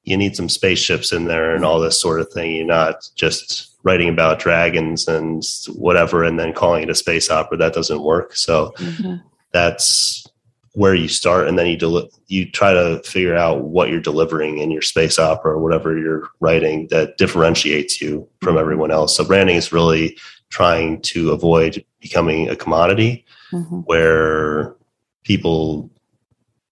[0.02, 2.56] you need some spaceships in there and all this sort of thing.
[2.56, 5.42] You're not just writing about dragons and
[5.74, 7.56] whatever and then calling it a space opera.
[7.56, 8.34] That doesn't work.
[8.34, 9.16] So mm-hmm.
[9.52, 10.26] that's
[10.72, 14.58] where you start and then you del- you try to figure out what you're delivering
[14.58, 18.58] in your space opera or whatever you're writing that differentiates you from mm-hmm.
[18.58, 19.16] everyone else.
[19.16, 20.18] So branding is really
[20.48, 23.80] trying to avoid becoming a commodity mm-hmm.
[23.80, 24.74] where
[25.22, 25.90] people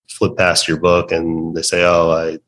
[0.09, 2.39] flip past your book and they say, "Oh, I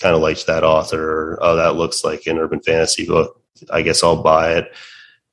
[0.00, 3.40] kind of liked that author," or, "Oh, that looks like an urban fantasy book.
[3.70, 4.72] I guess I'll buy it."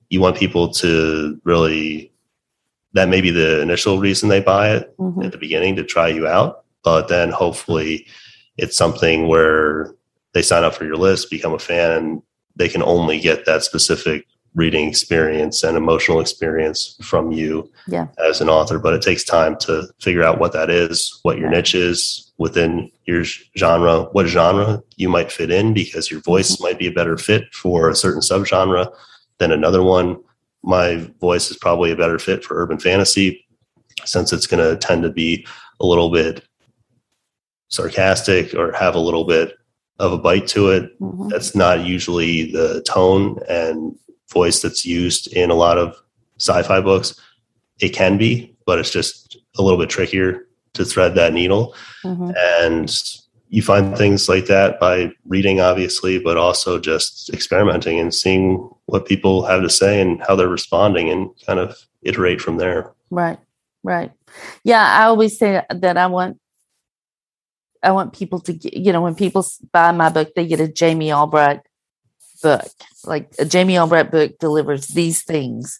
[0.09, 2.11] You want people to really
[2.93, 5.23] that may be the initial reason they buy it mm-hmm.
[5.23, 8.05] at the beginning to try you out, but then hopefully
[8.57, 9.95] it's something where
[10.33, 12.21] they sign up for your list, become a fan, and
[12.55, 18.07] they can only get that specific reading experience and emotional experience from you yeah.
[18.27, 18.77] as an author.
[18.77, 21.57] But it takes time to figure out what that is, what your right.
[21.57, 23.23] niche is within your
[23.57, 26.63] genre, what genre you might fit in, because your voice mm-hmm.
[26.65, 28.93] might be a better fit for a certain subgenre
[29.39, 30.17] than another one
[30.63, 33.45] my voice is probably a better fit for urban fantasy
[34.05, 35.45] since it's going to tend to be
[35.79, 36.43] a little bit
[37.67, 39.55] sarcastic or have a little bit
[39.99, 40.99] of a bite to it.
[40.99, 41.27] Mm-hmm.
[41.29, 43.95] That's not usually the tone and
[44.33, 45.95] voice that's used in a lot of
[46.39, 47.19] sci-fi books.
[47.79, 51.75] It can be, but it's just a little bit trickier to thread that needle.
[52.03, 52.31] Mm-hmm.
[52.35, 52.93] And
[53.49, 59.05] you find things like that by reading, obviously, but also just experimenting and seeing what
[59.05, 62.91] people have to say and how they're responding and kind of iterate from there.
[63.11, 63.37] Right,
[63.83, 64.11] right.
[64.63, 66.39] Yeah, I always say that I want
[67.83, 70.67] I want people to get, you know, when people buy my book, they get a
[70.67, 71.61] Jamie Albright
[72.43, 72.67] book.
[73.05, 75.79] Like a Jamie Albright book delivers these things.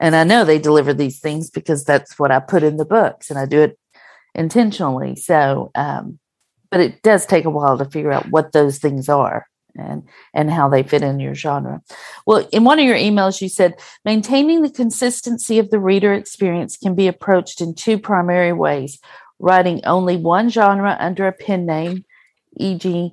[0.00, 3.30] And I know they deliver these things because that's what I put in the books
[3.30, 3.78] and I do it
[4.34, 5.14] intentionally.
[5.14, 6.18] So, um,
[6.70, 9.46] but it does take a while to figure out what those things are
[9.76, 10.02] and
[10.34, 11.82] and how they fit in your genre.
[12.26, 16.76] Well, in one of your emails you said maintaining the consistency of the reader experience
[16.76, 18.98] can be approached in two primary ways:
[19.38, 22.04] writing only one genre under a pen name,
[22.58, 23.12] e.g.,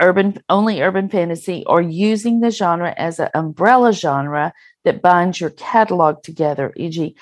[0.00, 4.52] urban only urban fantasy, or using the genre as an umbrella genre
[4.84, 7.16] that binds your catalog together, e.g.,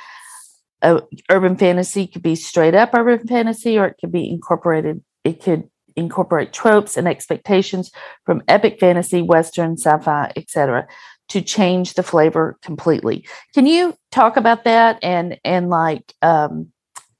[1.31, 5.69] urban fantasy could be straight up urban fantasy, or it could be incorporated it could
[5.97, 7.91] incorporate tropes and expectations
[8.25, 10.87] from epic fantasy, western, sci-fi, etc.,
[11.29, 13.27] to change the flavor completely.
[13.55, 16.69] Can you talk about that and and like um,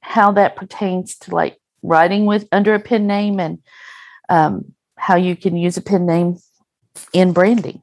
[0.01, 3.59] how that pertains to like writing with under a pen name and
[4.33, 6.39] um, how you can use a pen name
[7.13, 7.81] in branding?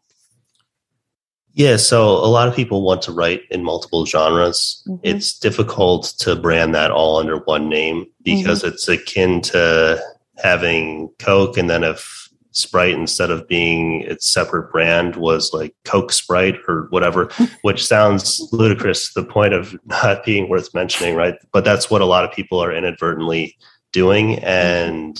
[1.52, 4.82] Yeah, so a lot of people want to write in multiple genres.
[4.88, 5.00] Mm-hmm.
[5.02, 8.68] It's difficult to brand that all under one name because mm-hmm.
[8.68, 10.02] it's akin to
[10.38, 16.12] having Coke and then if Sprite instead of being its separate brand was like Coke
[16.12, 17.30] Sprite or whatever,
[17.62, 21.36] which sounds ludicrous to the point of not being worth mentioning, right?
[21.52, 23.56] But that's what a lot of people are inadvertently
[23.92, 24.38] doing.
[24.40, 25.16] And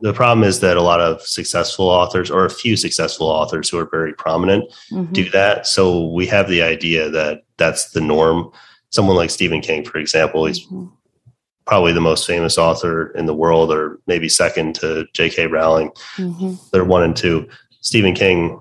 [0.00, 3.78] the problem is that a lot of successful authors or a few successful authors who
[3.78, 5.12] are very prominent mm-hmm.
[5.12, 5.66] do that.
[5.66, 8.50] So we have the idea that that's the norm.
[8.90, 10.86] Someone like Stephen King, for example, he's mm-hmm.
[11.66, 15.46] probably the most famous author in the world, or maybe second to J.K.
[15.48, 15.90] Rowling.
[16.16, 16.54] Mm-hmm.
[16.72, 17.48] They're one and two.
[17.80, 18.60] Stephen King,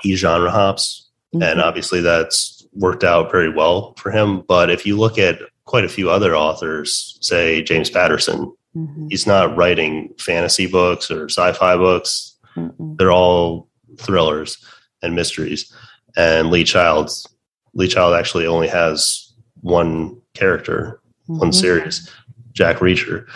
[0.00, 1.60] he genre hops, and mm-hmm.
[1.60, 4.42] obviously that's worked out very well for him.
[4.42, 9.08] But if you look at quite a few other authors, say James Patterson, Mm-hmm.
[9.08, 12.36] He's not writing fantasy books or sci-fi books.
[12.56, 12.96] Mm-mm.
[12.96, 13.68] They're all
[13.98, 14.64] thrillers
[15.02, 15.72] and mysteries.
[16.16, 17.26] And Lee Child's
[17.74, 21.38] Lee Child actually only has one character, mm-hmm.
[21.38, 22.10] one series,
[22.52, 23.26] Jack Reacher.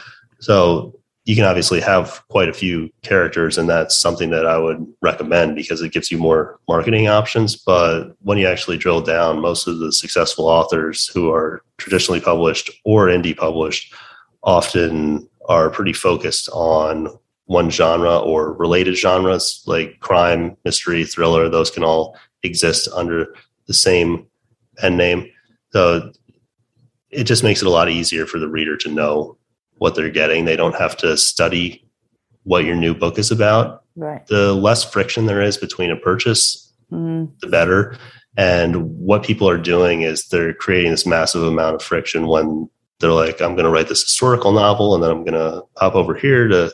[0.41, 4.87] So you can obviously have quite a few characters, and that's something that I would
[5.03, 7.57] recommend because it gives you more marketing options.
[7.57, 12.71] But when you actually drill down, most of the successful authors who are traditionally published
[12.85, 13.93] or indie published
[14.47, 17.09] often are pretty focused on
[17.47, 21.49] one genre or related genres like crime, mystery, thriller.
[21.49, 23.35] Those can all exist under
[23.67, 24.27] the same
[24.79, 25.31] pen name.
[25.73, 26.13] So
[27.11, 29.37] it just makes it a lot easier for the reader to know
[29.79, 30.45] what they're getting.
[30.45, 31.85] They don't have to study
[32.45, 33.85] what your new book is about.
[33.97, 34.27] Right.
[34.27, 37.31] The less friction there is between a purchase, mm.
[37.41, 37.97] the better.
[38.37, 42.69] And what people are doing is they're creating this massive amount of friction when
[43.01, 45.95] they're like, I'm going to write this historical novel, and then I'm going to hop
[45.95, 46.73] over here to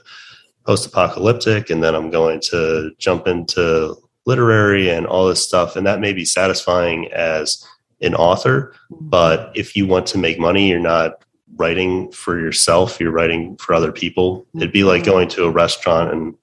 [0.66, 5.74] post apocalyptic, and then I'm going to jump into literary and all this stuff.
[5.74, 7.66] And that may be satisfying as
[8.00, 9.08] an author, mm-hmm.
[9.08, 11.24] but if you want to make money, you're not
[11.56, 14.46] writing for yourself, you're writing for other people.
[14.56, 15.10] It'd be like mm-hmm.
[15.10, 16.34] going to a restaurant and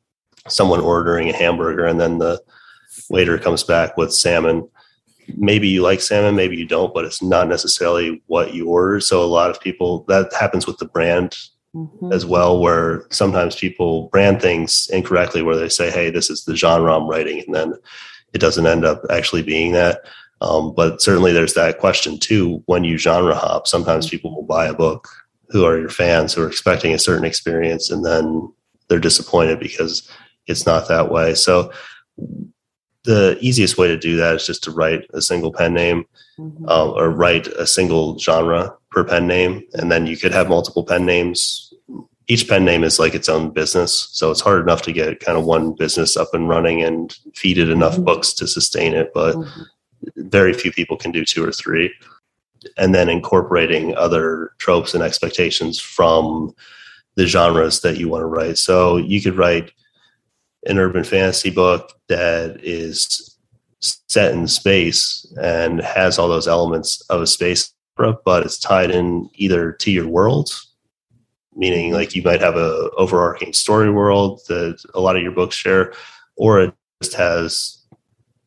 [0.48, 2.42] someone ordering a hamburger and then the
[3.10, 4.68] waiter comes back with salmon.
[5.38, 9.00] Maybe you like salmon, maybe you don't, but it's not necessarily what you order.
[9.00, 11.38] So a lot of people that happens with the brand
[11.76, 12.12] mm-hmm.
[12.12, 16.56] as well, where sometimes people brand things incorrectly, where they say, "Hey, this is the
[16.56, 17.74] genre I'm writing," and then
[18.34, 20.02] it doesn't end up actually being that.
[20.42, 22.64] Um, but certainly, there's that question too.
[22.66, 24.12] When you genre hop, sometimes mm-hmm.
[24.12, 25.08] people will buy a book
[25.50, 28.52] who are your fans who are expecting a certain experience, and then
[28.88, 30.10] they're disappointed because
[30.48, 31.36] it's not that way.
[31.36, 31.72] So
[33.06, 36.06] the easiest way to do that is just to write a single pen name
[36.38, 36.68] mm-hmm.
[36.68, 40.84] uh, or write a single genre per pen name and then you could have multiple
[40.84, 41.74] pen names
[42.28, 45.38] each pen name is like its own business so it's hard enough to get kind
[45.38, 48.04] of one business up and running and feed it enough mm-hmm.
[48.04, 50.28] books to sustain it but mm-hmm.
[50.28, 51.92] very few people can do two or three
[52.78, 56.54] and then incorporating other tropes and expectations from
[57.16, 59.72] the genres that you want to write so you could write
[60.70, 63.38] an urban fantasy book that is
[63.80, 68.92] set in space and has all those elements of a space opera, but it's tied
[68.92, 70.52] in either to your world,
[71.56, 71.96] meaning mm-hmm.
[71.96, 75.94] like you might have a overarching story world that a lot of your books share,
[76.36, 77.76] or it just has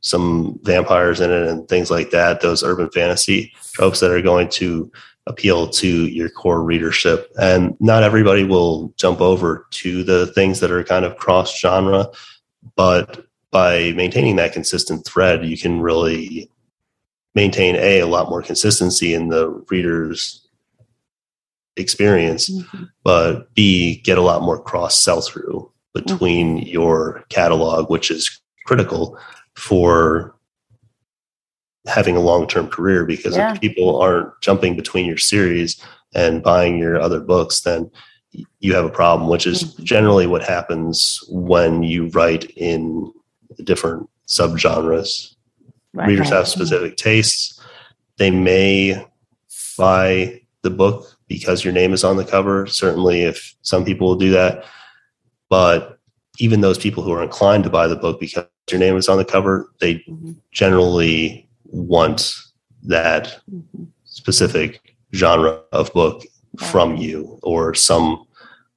[0.00, 2.40] some vampires in it and things like that.
[2.40, 4.90] Those urban fantasy tropes that are going to
[5.26, 7.30] appeal to your core readership.
[7.40, 12.08] And not everybody will jump over to the things that are kind of cross genre,
[12.76, 16.50] but by maintaining that consistent thread, you can really
[17.34, 20.46] maintain a a lot more consistency in the reader's
[21.76, 22.84] experience, mm-hmm.
[23.04, 26.66] but b get a lot more cross sell through between mm-hmm.
[26.66, 29.18] your catalog, which is critical
[29.54, 30.31] for
[31.86, 33.54] having a long term career because yeah.
[33.54, 35.82] if people aren't jumping between your series
[36.14, 37.90] and buying your other books, then
[38.60, 39.84] you have a problem, which is mm-hmm.
[39.84, 43.12] generally what happens when you write in
[43.64, 45.34] different subgenres.
[45.92, 46.08] Right.
[46.08, 47.60] Readers have specific tastes.
[48.16, 49.06] They may
[49.76, 52.66] buy the book because your name is on the cover.
[52.66, 54.64] Certainly, if some people will do that.
[55.50, 55.98] But
[56.38, 59.18] even those people who are inclined to buy the book because your name is on
[59.18, 60.32] the cover, they mm-hmm.
[60.50, 62.34] generally want
[62.84, 63.84] that mm-hmm.
[64.04, 66.22] specific genre of book
[66.58, 68.24] from you or some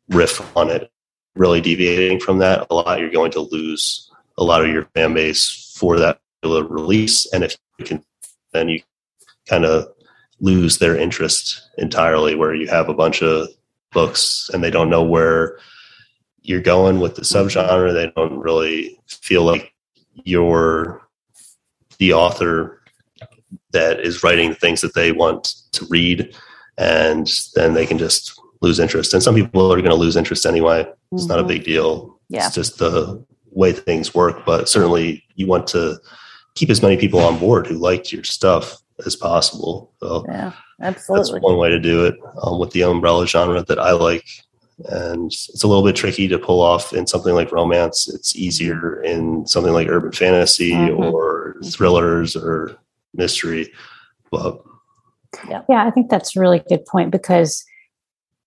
[0.09, 0.91] riff on it.
[1.35, 5.13] Really deviating from that, a lot you're going to lose a lot of your fan
[5.13, 7.25] base for that release.
[7.33, 8.03] And if you can,
[8.53, 8.81] then you
[9.47, 9.87] kind of
[10.39, 13.49] lose their interest entirely, where you have a bunch of
[13.91, 15.57] books and they don't know where
[16.41, 17.93] you're going with the subgenre.
[17.93, 19.73] They don't really feel like
[20.23, 21.01] you're
[21.97, 22.81] the author
[23.75, 26.33] that is writing things that they want to read
[26.77, 30.45] and then they can just lose interest and some people are going to lose interest
[30.45, 31.29] anyway it's mm-hmm.
[31.29, 31.49] not a mm-hmm.
[31.49, 32.45] big deal yeah.
[32.45, 35.97] it's just the way things work but certainly you want to
[36.55, 41.33] keep as many people on board who liked your stuff as possible so yeah absolutely
[41.33, 44.25] that's one way to do it um, with the umbrella genre that i like
[44.89, 49.01] and it's a little bit tricky to pull off in something like romance it's easier
[49.03, 51.03] in something like urban fantasy mm-hmm.
[51.03, 52.77] or thrillers or
[53.15, 53.71] mystery.
[54.31, 54.61] But
[55.49, 55.61] yeah.
[55.69, 57.63] yeah, I think that's a really good point because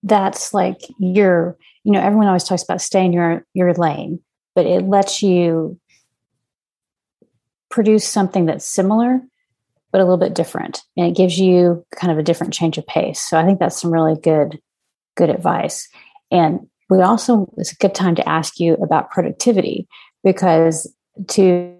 [0.02, 4.20] that's like your, you know, everyone always talks about stay in your your lane,
[4.54, 5.78] but it lets you
[7.70, 9.20] produce something that's similar
[9.90, 12.86] but a little bit different and it gives you kind of a different change of
[12.86, 14.58] pace so i think that's some really good
[15.16, 15.88] good advice
[16.30, 16.60] and
[16.90, 19.86] we also it's a good time to ask you about productivity
[20.24, 20.92] because
[21.28, 21.77] to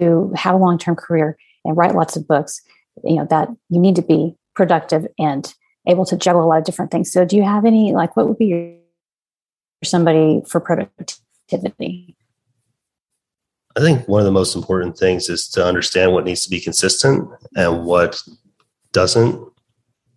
[0.00, 2.60] to have a long term career and write lots of books,
[3.04, 5.54] you know, that you need to be productive and
[5.86, 7.12] able to juggle a lot of different things.
[7.12, 8.74] So, do you have any, like, what would be your,
[9.84, 12.16] somebody for productivity?
[13.76, 16.60] I think one of the most important things is to understand what needs to be
[16.60, 18.20] consistent and what
[18.92, 19.49] doesn't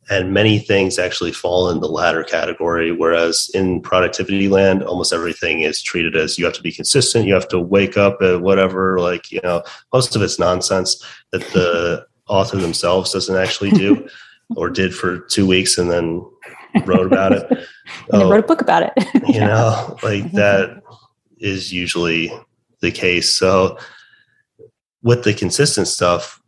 [0.09, 5.61] and many things actually fall in the latter category whereas in productivity land almost everything
[5.61, 8.99] is treated as you have to be consistent you have to wake up at whatever
[8.99, 14.07] like you know most of it's nonsense that the author themselves doesn't actually do
[14.55, 16.25] or did for two weeks and then
[16.85, 17.67] wrote about it.
[18.11, 18.93] Oh, wrote a book about it.
[19.27, 20.37] You know like mm-hmm.
[20.37, 20.81] that
[21.37, 22.31] is usually
[22.79, 23.29] the case.
[23.29, 23.77] So
[25.01, 26.41] with the consistent stuff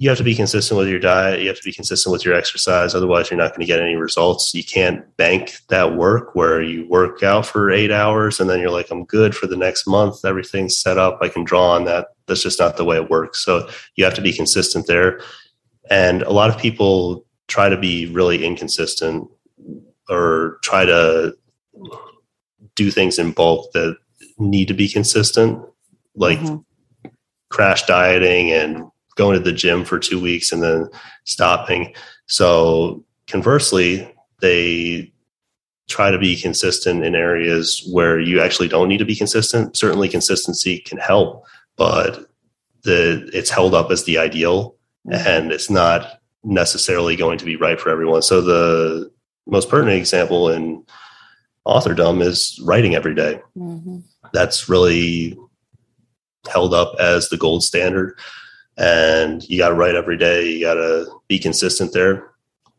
[0.00, 1.42] you have to be consistent with your diet.
[1.42, 2.94] You have to be consistent with your exercise.
[2.94, 4.54] Otherwise, you're not going to get any results.
[4.54, 8.70] You can't bank that work where you work out for eight hours and then you're
[8.70, 10.24] like, I'm good for the next month.
[10.24, 11.18] Everything's set up.
[11.20, 12.08] I can draw on that.
[12.26, 13.44] That's just not the way it works.
[13.44, 15.20] So you have to be consistent there.
[15.90, 19.28] And a lot of people try to be really inconsistent
[20.08, 21.36] or try to
[22.74, 23.98] do things in bulk that
[24.38, 25.62] need to be consistent,
[26.14, 27.10] like mm-hmm.
[27.50, 28.89] crash dieting and
[29.20, 30.88] going to the gym for two weeks and then
[31.24, 31.94] stopping.
[32.24, 34.10] So conversely,
[34.40, 35.12] they
[35.90, 39.76] try to be consistent in areas where you actually don't need to be consistent.
[39.76, 41.44] Certainly, consistency can help,
[41.76, 42.30] but
[42.82, 44.74] the it's held up as the ideal,
[45.06, 45.28] mm-hmm.
[45.28, 48.22] and it's not necessarily going to be right for everyone.
[48.22, 49.12] So the
[49.46, 50.82] most pertinent example in
[51.66, 53.38] authordom is writing every day.
[53.54, 53.98] Mm-hmm.
[54.32, 55.36] That's really
[56.48, 58.18] held up as the gold standard
[58.80, 60.50] and you got to write every day.
[60.50, 62.30] You got to be consistent there.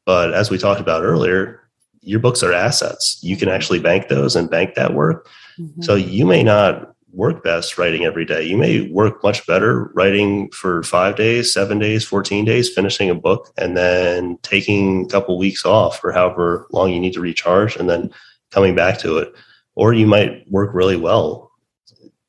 [0.03, 1.61] But as we talked about earlier,
[2.01, 3.19] your books are assets.
[3.21, 5.29] You can actually bank those and bank that work.
[5.59, 5.83] Mm-hmm.
[5.83, 8.41] So you may not work best writing every day.
[8.41, 13.15] You may work much better writing for five days, seven days, 14 days, finishing a
[13.15, 17.75] book, and then taking a couple weeks off or however long you need to recharge
[17.75, 18.09] and then
[18.49, 19.35] coming back to it.
[19.75, 21.50] Or you might work really well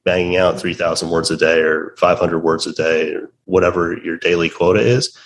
[0.05, 4.51] banging out 3000 words a day or 500 words a day or whatever your daily
[4.51, 5.17] quota is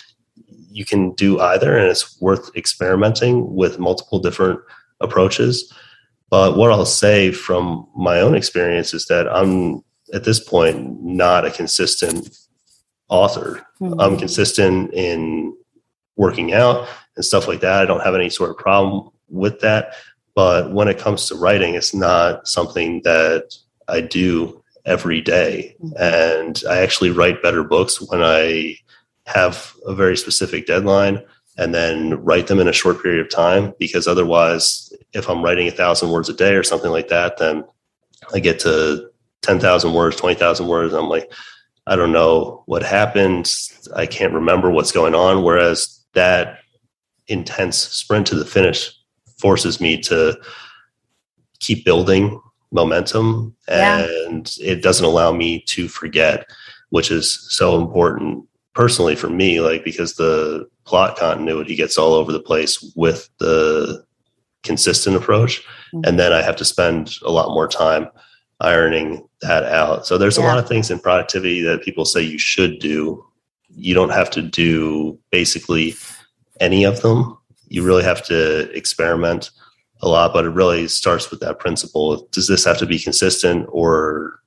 [0.77, 4.59] you can do either and it's worth experimenting with multiple different
[5.01, 5.73] approaches.
[6.29, 11.45] But what i'll say from my own experience is that i'm at this point not
[11.45, 12.37] a consistent
[13.09, 13.65] author.
[13.81, 13.99] Mm-hmm.
[13.99, 15.55] i'm consistent in
[16.15, 17.81] working out and stuff like that.
[17.81, 19.93] I don't have any sort of problem with that.
[20.35, 23.51] But when it comes to writing it's not something that
[23.87, 25.75] i do every day.
[25.83, 26.01] Mm-hmm.
[26.01, 28.75] And I actually write better books when I
[29.27, 31.21] have a very specific deadline
[31.57, 35.67] and then write them in a short period of time because otherwise if i'm writing
[35.67, 37.61] a thousand words a day or something like that then
[38.33, 39.09] i get to
[39.41, 40.93] 10000 words 20000 words.
[40.93, 41.31] I'm like
[41.87, 43.51] i don't know what happened.
[43.95, 45.43] I can't remember what's going on.
[45.43, 46.59] Whereas that
[47.27, 48.91] intense sprint to the finish
[49.39, 50.37] forces me to
[51.59, 52.41] keep building
[52.71, 54.71] momentum and yeah.
[54.71, 56.45] it doesn't allow me to forget
[56.89, 58.43] which is so important
[58.73, 64.03] personally for me like because the plot continuity gets all over the place with the
[64.63, 65.61] consistent approach
[65.93, 66.01] mm-hmm.
[66.05, 68.07] and then i have to spend a lot more time
[68.59, 70.43] ironing that out so there's yeah.
[70.43, 73.23] a lot of things in productivity that people say you should do
[73.69, 75.95] you don't have to do basically
[76.59, 77.37] any of them
[77.69, 79.51] you really have to experiment
[80.01, 82.27] a lot, but it really starts with that principle.
[82.31, 84.39] Does this have to be consistent or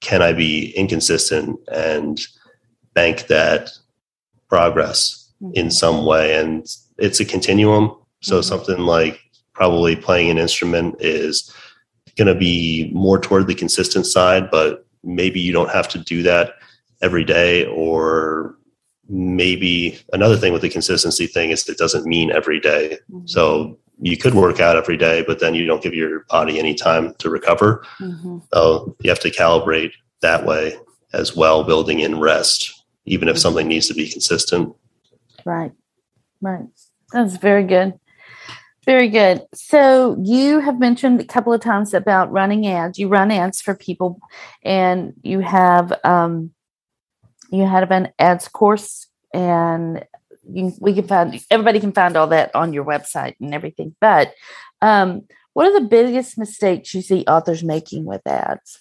[0.00, 2.20] can I be inconsistent and
[2.94, 3.70] bank that
[4.48, 5.52] progress mm-hmm.
[5.54, 6.36] in some way?
[6.36, 6.66] And
[6.98, 7.94] it's a continuum.
[8.20, 8.48] So mm-hmm.
[8.48, 9.20] something like
[9.54, 11.52] probably playing an instrument is
[12.16, 16.22] going to be more toward the consistent side, but maybe you don't have to do
[16.24, 16.54] that
[17.00, 18.56] every day or
[19.08, 22.98] maybe another thing with the consistency thing is it doesn't mean every day.
[23.10, 23.26] Mm-hmm.
[23.26, 26.74] So you could work out every day, but then you don't give your body any
[26.74, 27.84] time to recover.
[28.00, 28.38] Mm-hmm.
[28.52, 30.76] So you have to calibrate that way
[31.12, 33.42] as well, building in rest, even if mm-hmm.
[33.42, 34.74] something needs to be consistent.
[35.44, 35.72] Right.
[36.40, 36.66] Right.
[37.12, 37.98] That's very good.
[38.84, 39.42] Very good.
[39.54, 42.98] So you have mentioned a couple of times about running ads.
[42.98, 44.18] You run ads for people,
[44.62, 46.52] and you have um,
[47.50, 50.06] you have an ads course, and
[50.50, 53.94] you, we can find everybody can find all that on your website and everything.
[54.00, 54.32] But
[54.80, 55.22] um,
[55.52, 58.78] what are the biggest mistakes you see authors making with ads?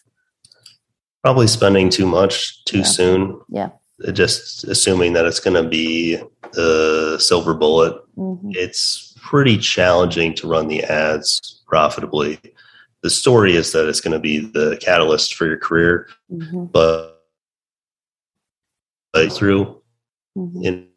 [1.24, 2.84] Probably spending too much too yeah.
[2.84, 3.41] soon.
[3.49, 3.70] Yeah.
[4.13, 6.18] Just assuming that it's going to be
[6.53, 7.99] the silver bullet.
[8.15, 8.51] Mm-hmm.
[8.53, 12.39] It's pretty challenging to run the ads profitably.
[13.01, 16.65] The story is that it's going to be the catalyst for your career, mm-hmm.
[16.65, 17.15] but
[19.32, 19.82] through
[20.38, 20.63] mm-hmm.
[20.63, 20.88] in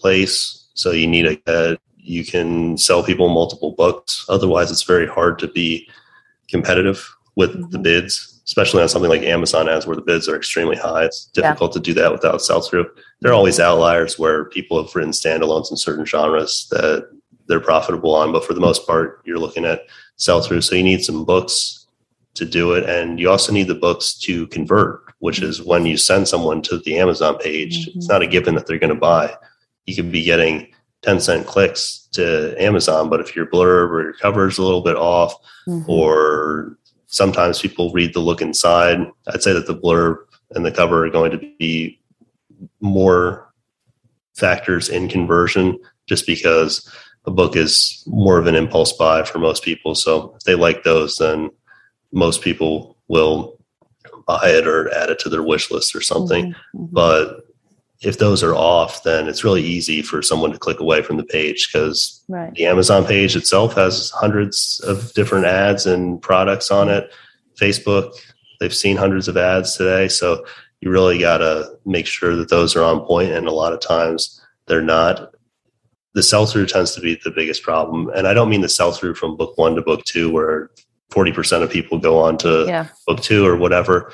[0.00, 0.68] place.
[0.74, 4.24] So you need a, a you can sell people multiple books.
[4.28, 5.88] Otherwise, it's very hard to be
[6.48, 7.06] competitive
[7.36, 7.70] with mm-hmm.
[7.70, 11.04] the bids, especially on something like Amazon ads where the bids are extremely high.
[11.04, 11.74] It's difficult yeah.
[11.74, 12.86] to do that without sell through.
[13.20, 17.10] There are always outliers where people have written standalones in certain genres that
[17.46, 19.82] they're profitable on, but for the most part, you're looking at
[20.16, 20.62] sell through.
[20.62, 21.86] So you need some books
[22.34, 22.88] to do it.
[22.88, 26.78] And you also need the books to convert, which is when you send someone to
[26.78, 27.98] the Amazon page, mm-hmm.
[27.98, 29.34] it's not a given that they're going to buy
[29.88, 30.68] you could be getting
[31.02, 34.82] 10 cent clicks to Amazon, but if your blurb or your cover is a little
[34.82, 35.34] bit off,
[35.66, 35.90] mm-hmm.
[35.90, 36.76] or
[37.06, 40.18] sometimes people read the look inside, I'd say that the blurb
[40.50, 42.00] and the cover are going to be
[42.80, 43.50] more
[44.36, 46.92] factors in conversion just because
[47.24, 49.94] a book is more of an impulse buy for most people.
[49.94, 51.50] So if they like those, then
[52.12, 53.58] most people will
[54.26, 56.46] buy it or add it to their wish list or something.
[56.46, 56.94] Mm-hmm, mm-hmm.
[56.94, 57.47] But
[58.00, 61.24] if those are off, then it's really easy for someone to click away from the
[61.24, 62.54] page because right.
[62.54, 67.10] the Amazon page itself has hundreds of different ads and products on it.
[67.56, 68.14] Facebook,
[68.60, 70.06] they've seen hundreds of ads today.
[70.06, 70.44] So
[70.80, 73.32] you really got to make sure that those are on point.
[73.32, 75.34] And a lot of times they're not.
[76.14, 78.10] The sell through tends to be the biggest problem.
[78.14, 80.70] And I don't mean the sell through from book one to book two, where
[81.10, 82.88] 40% of people go on to yeah.
[83.06, 84.12] book two or whatever.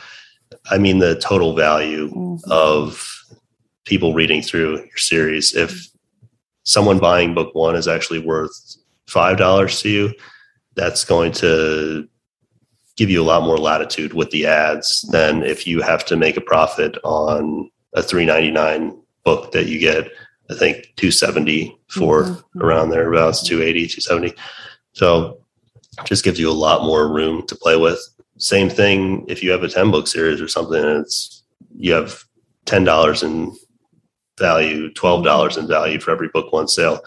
[0.70, 2.50] I mean the total value mm-hmm.
[2.50, 3.13] of
[3.84, 5.54] people reading through your series.
[5.54, 5.88] If
[6.64, 8.76] someone buying book one is actually worth
[9.06, 10.14] five dollars to you,
[10.74, 12.08] that's going to
[12.96, 16.36] give you a lot more latitude with the ads than if you have to make
[16.36, 20.10] a profit on a 399 book that you get
[20.50, 22.62] i think 270 for mm-hmm.
[22.62, 24.34] around there about 280 270
[24.92, 25.38] so
[26.04, 28.00] just gives you a lot more room to play with
[28.38, 31.42] same thing if you have a 10 book series or something and it's
[31.76, 32.24] you have
[32.66, 33.56] $10 in
[34.38, 37.00] value $12 in value for every book one sale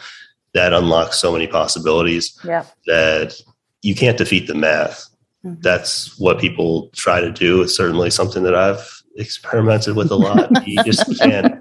[0.54, 2.66] that unlocks so many possibilities yeah.
[2.86, 3.40] that
[3.82, 5.08] you can't defeat the math
[5.48, 5.62] Mm-hmm.
[5.62, 7.62] That's what people try to do.
[7.62, 10.50] It's certainly something that I've experimented with a lot.
[10.68, 11.60] you just can't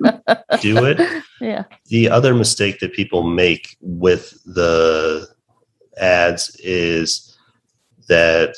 [0.60, 1.00] do it.
[1.40, 1.64] Yeah.
[1.86, 5.28] The other mistake that people make with the
[5.98, 7.36] ads is
[8.08, 8.56] that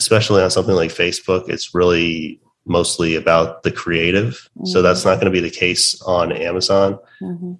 [0.00, 4.48] especially on something like Facebook, it's really mostly about the creative.
[4.58, 4.66] Mm-hmm.
[4.66, 6.98] So that's not going to be the case on Amazon.
[7.22, 7.54] Mm-hmm.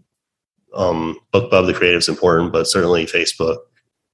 [0.74, 3.58] Um, BookBub, the creative is important, but certainly Facebook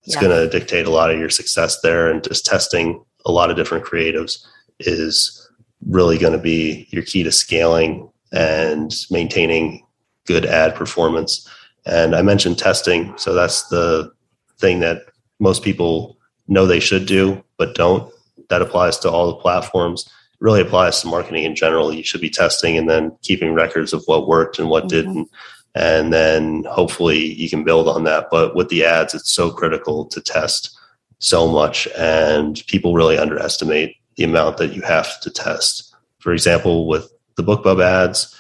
[0.05, 0.20] is yeah.
[0.20, 3.57] going to dictate a lot of your success there and just testing a lot of
[3.57, 4.45] different creatives
[4.80, 5.51] is
[5.86, 9.84] really going to be your key to scaling and maintaining
[10.26, 11.49] good ad performance
[11.86, 14.11] and i mentioned testing so that's the
[14.59, 15.03] thing that
[15.40, 16.16] most people
[16.49, 18.12] know they should do but don't
[18.49, 20.09] that applies to all the platforms
[20.43, 21.93] really applies to marketing in general.
[21.93, 24.88] You should be testing and then keeping records of what worked and what mm-hmm.
[24.88, 25.30] didn't
[25.74, 28.26] and then hopefully you can build on that.
[28.30, 30.76] But with the ads it's so critical to test
[31.18, 35.95] so much and people really underestimate the amount that you have to test.
[36.18, 38.38] For example with the bookbub ads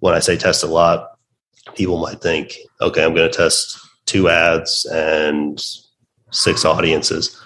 [0.00, 1.16] when i say test a lot
[1.76, 5.62] people might think okay i'm going to test two ads and
[6.32, 7.38] six audiences.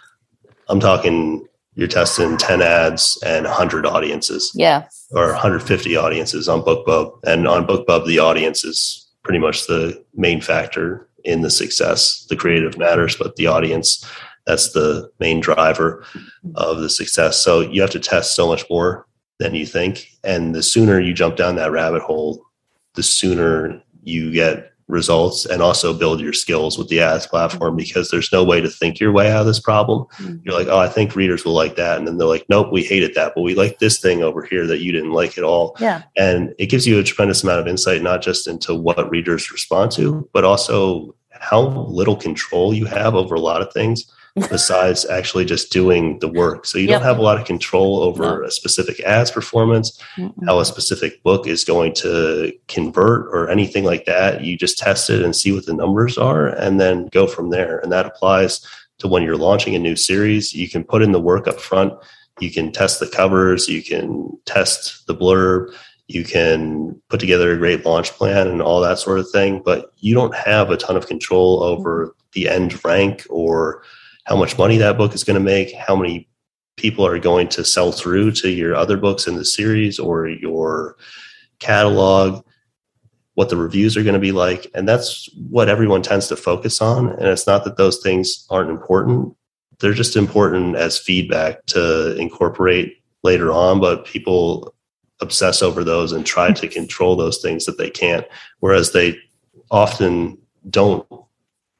[0.68, 1.46] I'm talking
[1.76, 7.66] you're testing 10 ads and 100 audiences yeah or 150 audiences on bookbub and on
[7.66, 12.24] bookbub the audience is pretty much the main factor in the success.
[12.30, 14.08] The creative matters, but the audience,
[14.46, 16.04] that's the main driver
[16.54, 17.38] of the success.
[17.38, 19.06] So you have to test so much more
[19.40, 20.08] than you think.
[20.22, 22.42] And the sooner you jump down that rabbit hole,
[22.94, 27.76] the sooner you get results and also build your skills with the ads platform mm-hmm.
[27.76, 30.06] because there's no way to think your way out of this problem.
[30.18, 30.36] Mm-hmm.
[30.44, 31.98] You're like, oh, I think readers will like that.
[31.98, 34.66] And then they're like, nope, we hated that, but we like this thing over here
[34.66, 35.76] that you didn't like at all.
[35.80, 36.02] Yeah.
[36.16, 39.90] And it gives you a tremendous amount of insight, not just into what readers respond
[39.92, 44.10] to, but also how little control you have over a lot of things
[44.50, 46.66] besides actually just doing the work.
[46.66, 47.00] So you yep.
[47.00, 48.44] don't have a lot of control over no.
[48.44, 53.84] a specific ads performance, mm how a specific book is going to convert or anything
[53.84, 54.42] like that.
[54.42, 57.78] You just test it and see what the numbers are and then go from there.
[57.78, 58.64] And that applies
[58.98, 60.52] to when you're launching a new series.
[60.52, 61.94] You can put in the work up front.
[62.38, 65.74] You can test the covers, you can test the blurb,
[66.06, 69.92] you can put together a great launch plan and all that sort of thing, but
[69.98, 73.82] you don't have a ton of control over the end rank or
[74.26, 76.28] how much money that book is going to make, how many
[76.76, 80.96] people are going to sell through to your other books in the series or your
[81.58, 82.44] catalog,
[83.34, 84.66] what the reviews are going to be like.
[84.74, 87.10] And that's what everyone tends to focus on.
[87.10, 89.34] And it's not that those things aren't important,
[89.78, 94.74] they're just important as feedback to incorporate later on, but people
[95.20, 98.26] obsess over those and try to control those things that they can't,
[98.60, 99.18] whereas they
[99.70, 100.36] often
[100.68, 101.06] don't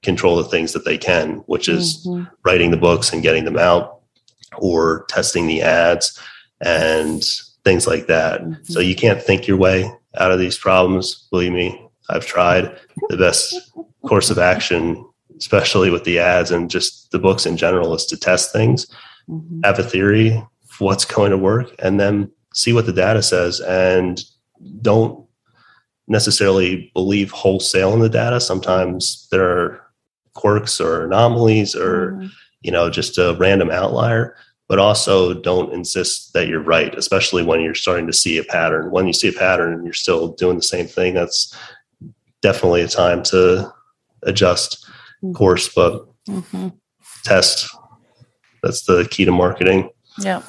[0.07, 2.25] control the things that they can, which is mm-hmm.
[2.45, 4.01] writing the books and getting them out
[4.57, 6.19] or testing the ads
[6.63, 7.23] and
[7.65, 8.41] things like that.
[8.41, 8.63] Mm-hmm.
[8.65, 11.27] So you can't think your way out of these problems.
[11.31, 12.75] Believe me, I've tried.
[13.09, 13.55] The best
[14.07, 15.05] course of action,
[15.37, 18.87] especially with the ads and just the books in general, is to test things,
[19.29, 19.61] mm-hmm.
[19.65, 23.61] have a theory of what's going to work, and then see what the data says
[23.61, 24.25] and
[24.81, 25.27] don't
[26.09, 28.41] necessarily believe wholesale in the data.
[28.41, 29.86] Sometimes there are
[30.37, 32.27] quirks or anomalies or mm-hmm.
[32.61, 34.37] you know just a random outlier
[34.69, 38.91] but also don't insist that you're right, especially when you're starting to see a pattern.
[38.91, 41.57] When you see a pattern and you're still doing the same thing, that's
[42.43, 43.73] definitely a time to
[44.25, 44.85] adjust
[45.23, 45.35] mm-hmm.
[45.35, 46.69] course, but mm-hmm.
[47.25, 47.69] test.
[48.63, 49.91] That's the key to marketing.
[50.19, 50.43] yeah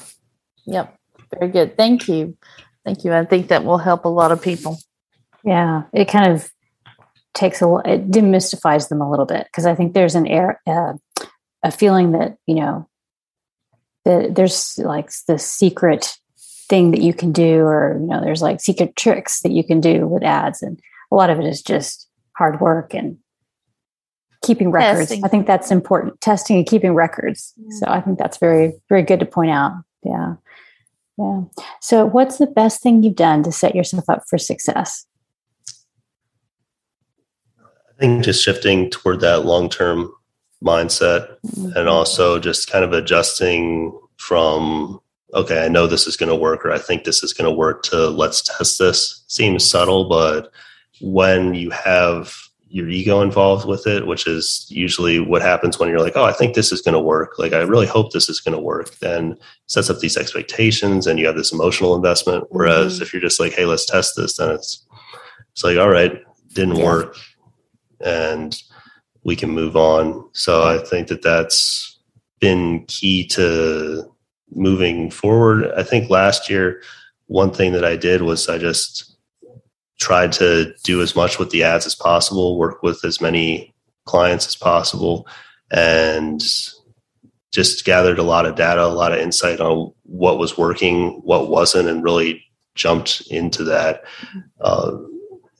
[0.66, 0.94] Yep.
[1.38, 1.76] Very good.
[1.76, 2.36] Thank you.
[2.84, 3.12] Thank you.
[3.12, 4.78] I think that will help a lot of people.
[5.44, 5.84] Yeah.
[5.94, 6.50] It kind of
[7.38, 10.94] takes a it demystifies them a little bit because I think there's an air uh,
[11.62, 12.88] a feeling that you know
[14.04, 16.18] that there's like the secret
[16.68, 19.80] thing that you can do or you know there's like secret tricks that you can
[19.80, 20.80] do with ads and
[21.12, 23.16] a lot of it is just hard work and
[24.42, 25.08] keeping records.
[25.08, 25.24] Testing.
[25.24, 27.54] i think that's important testing and keeping records.
[27.56, 27.78] Yeah.
[27.78, 29.72] so i think that's very very good to point out.
[30.02, 30.34] Yeah.
[31.18, 31.42] Yeah.
[31.80, 35.04] So what's the best thing you've done to set yourself up for success
[37.98, 40.12] I think just shifting toward that long term
[40.62, 41.76] mindset mm-hmm.
[41.76, 45.00] and also just kind of adjusting from,
[45.34, 47.56] okay, I know this is going to work or I think this is going to
[47.56, 50.52] work to let's test this seems subtle, but
[51.00, 52.34] when you have
[52.70, 56.32] your ego involved with it, which is usually what happens when you're like, oh, I
[56.32, 57.38] think this is going to work.
[57.38, 58.94] Like, I really hope this is going to work.
[58.98, 62.44] Then sets up these expectations and you have this emotional investment.
[62.50, 63.02] Whereas mm-hmm.
[63.04, 64.86] if you're just like, hey, let's test this, then it's,
[65.52, 66.20] it's like, all right,
[66.52, 66.84] didn't yeah.
[66.84, 67.16] work
[68.00, 68.60] and
[69.24, 70.28] we can move on.
[70.32, 71.98] So I think that that's
[72.40, 74.04] been key to
[74.54, 75.70] moving forward.
[75.76, 76.82] I think last year,
[77.26, 79.16] one thing that I did was I just
[79.98, 83.74] tried to do as much with the ads as possible, work with as many
[84.04, 85.26] clients as possible,
[85.70, 86.40] and
[87.52, 91.50] just gathered a lot of data, a lot of insight on what was working, what
[91.50, 92.42] wasn't, and really
[92.74, 94.04] jumped into that.
[94.60, 94.96] Uh,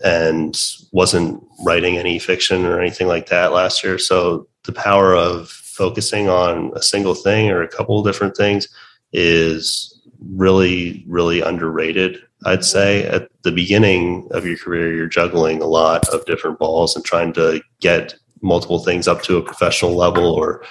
[0.05, 0.61] and
[0.93, 3.99] wasn't writing any fiction or anything like that last year.
[3.99, 8.69] So the power of focusing on a single thing or a couple of different things
[9.13, 12.19] is really, really underrated.
[12.45, 16.95] I'd say at the beginning of your career, you're juggling a lot of different balls
[16.95, 20.65] and trying to get multiple things up to a professional level or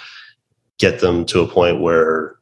[0.77, 2.35] get them to a point where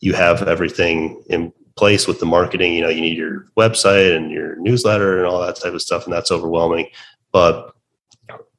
[0.00, 2.74] you have everything in place with the marketing.
[2.74, 6.04] You know, you need your website and your newsletter and all that type of stuff,
[6.04, 6.88] and that's overwhelming.
[7.32, 7.72] But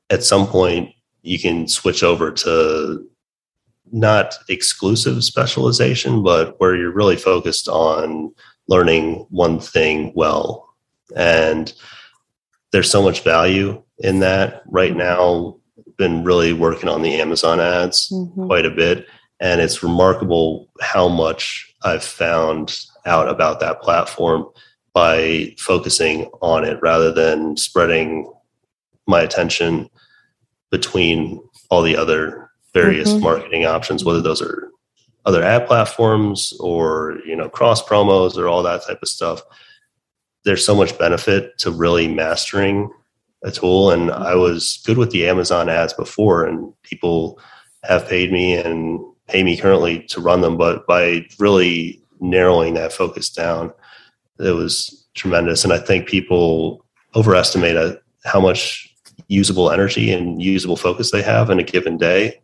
[0.09, 3.07] at some point, you can switch over to
[3.91, 8.33] not exclusive specialization, but where you're really focused on
[8.67, 10.67] learning one thing well.
[11.15, 11.71] And
[12.71, 15.57] there's so much value in that right now.
[15.97, 18.47] Been really working on the Amazon ads mm-hmm.
[18.47, 19.05] quite a bit.
[19.39, 24.45] And it's remarkable how much I've found out about that platform
[24.93, 28.31] by focusing on it rather than spreading
[29.07, 29.89] my attention
[30.71, 33.23] between all the other various mm-hmm.
[33.23, 34.69] marketing options whether those are
[35.25, 39.41] other ad platforms or you know cross promos or all that type of stuff
[40.45, 42.89] there's so much benefit to really mastering
[43.43, 47.39] a tool and i was good with the amazon ads before and people
[47.83, 52.93] have paid me and pay me currently to run them but by really narrowing that
[52.93, 53.71] focus down,
[54.39, 55.63] it was tremendous.
[55.63, 56.83] And I think people
[57.15, 57.95] overestimate uh,
[58.25, 58.89] how much
[59.27, 62.39] usable energy and usable focus they have in a given day.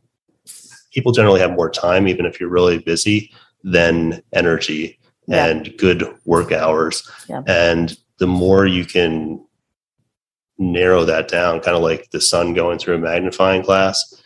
[0.93, 3.31] People generally have more time, even if you're really busy,
[3.63, 5.47] than energy yeah.
[5.47, 7.09] and good work hours.
[7.27, 7.41] Yeah.
[7.47, 9.43] And the more you can
[10.57, 14.18] narrow that down, kind of like the sun going through a magnifying glass,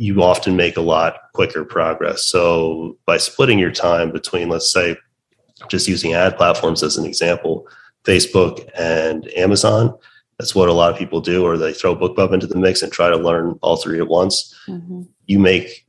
[0.00, 2.24] you often make a lot quicker progress.
[2.24, 4.96] So by splitting your time between, let's say,
[5.68, 7.68] just using ad platforms as an example,
[8.04, 9.94] Facebook and Amazon,
[10.38, 12.90] that's what a lot of people do, or they throw BookBub into the mix and
[12.90, 14.58] try to learn all three at once.
[14.66, 15.02] Mm-hmm.
[15.26, 15.86] You make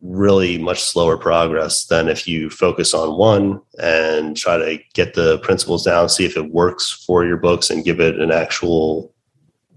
[0.00, 5.38] really much slower progress than if you focus on one and try to get the
[5.38, 9.14] principles down, see if it works for your books, and give it an actual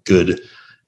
[0.06, 0.42] good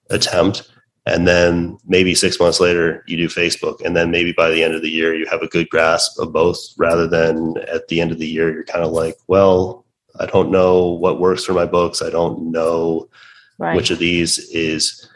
[0.09, 0.70] attempt
[1.05, 3.83] and then maybe six months later you do facebook.
[3.83, 6.31] And then maybe by the end of the year you have a good grasp of
[6.31, 6.57] both.
[6.77, 9.85] Rather than at the end of the year you're kind of like well
[10.19, 12.01] i don't know what works for my books.
[12.01, 13.09] I don't know
[13.57, 13.75] right.
[13.75, 15.09] which of these is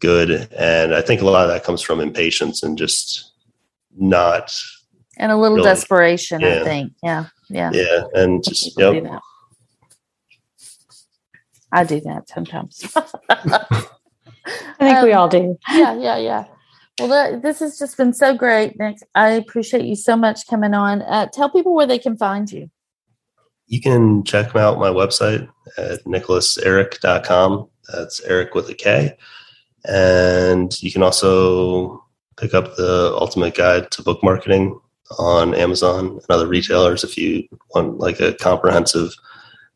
[0.00, 0.48] good.
[0.56, 3.32] And i think a lot of that comes from impatience and just
[3.96, 4.52] not
[5.16, 6.60] and a little really, desperation yeah.
[6.60, 6.92] i think.
[7.02, 7.26] Yeah.
[7.48, 7.70] Yeah.
[7.72, 8.04] Yeah.
[8.14, 8.94] And just yep.
[8.94, 9.22] do that.
[11.72, 12.92] i do that sometimes
[14.80, 15.58] I think um, we all do.
[15.68, 16.44] Yeah, yeah, yeah.
[17.00, 18.98] Well, this has just been so great, Nick.
[19.14, 21.02] I appreciate you so much coming on.
[21.02, 22.70] Uh, tell people where they can find you.
[23.66, 27.68] You can check out my website at nicholaserick.com.
[27.92, 29.16] That's Erik with a K.
[29.84, 32.04] And you can also
[32.36, 34.78] pick up the Ultimate Guide to Book Marketing
[35.18, 39.14] on Amazon and other retailers if you want like a comprehensive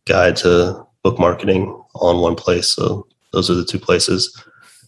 [0.05, 2.69] guide to book marketing on one place.
[2.69, 4.37] So those are the two places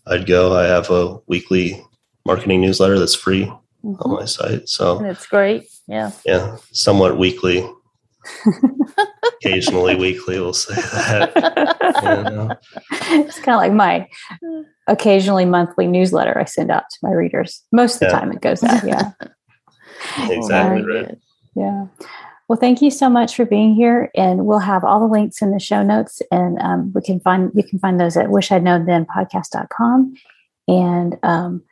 [0.06, 0.56] I'd go.
[0.56, 1.82] I have a weekly
[2.26, 3.44] marketing newsletter that's free
[3.84, 3.94] mm-hmm.
[4.00, 4.68] on my site.
[4.68, 5.66] So and it's great.
[5.86, 6.12] Yeah.
[6.24, 6.56] Yeah.
[6.72, 7.68] Somewhat weekly.
[9.42, 11.70] Occasionally weekly, we'll say that.
[12.04, 12.50] You know?
[12.90, 14.08] It's kind of like my
[14.88, 17.62] occasionally monthly newsletter I send out to my readers.
[17.72, 18.20] Most of the yeah.
[18.20, 18.86] time it goes out.
[18.86, 19.12] Yeah.
[20.30, 21.18] exactly right.
[21.54, 21.86] Yeah.
[22.48, 25.50] Well, thank you so much for being here, and we'll have all the links in
[25.50, 30.14] the show notes, and um, we can find you can find those at wishidknown.then.podcast.com.
[30.68, 31.62] And um,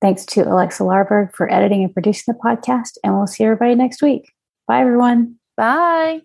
[0.00, 4.02] thanks to Alexa Larberg for editing and producing the podcast, and we'll see everybody next
[4.02, 4.32] week.
[4.66, 5.36] Bye, everyone.
[5.56, 6.22] Bye.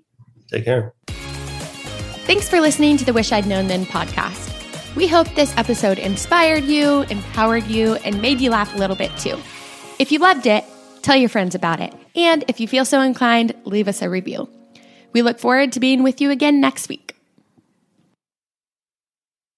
[0.52, 0.94] Take care.
[1.08, 4.52] Thanks for listening to the Wish I'd Known Then podcast.
[4.96, 9.16] We hope this episode inspired you, empowered you, and made you laugh a little bit
[9.18, 9.38] too.
[10.00, 10.64] If you loved it,
[11.06, 11.94] tell your friends about it.
[12.16, 14.50] And if you feel so inclined, leave us a review.
[15.14, 17.15] We look forward to being with you again next week.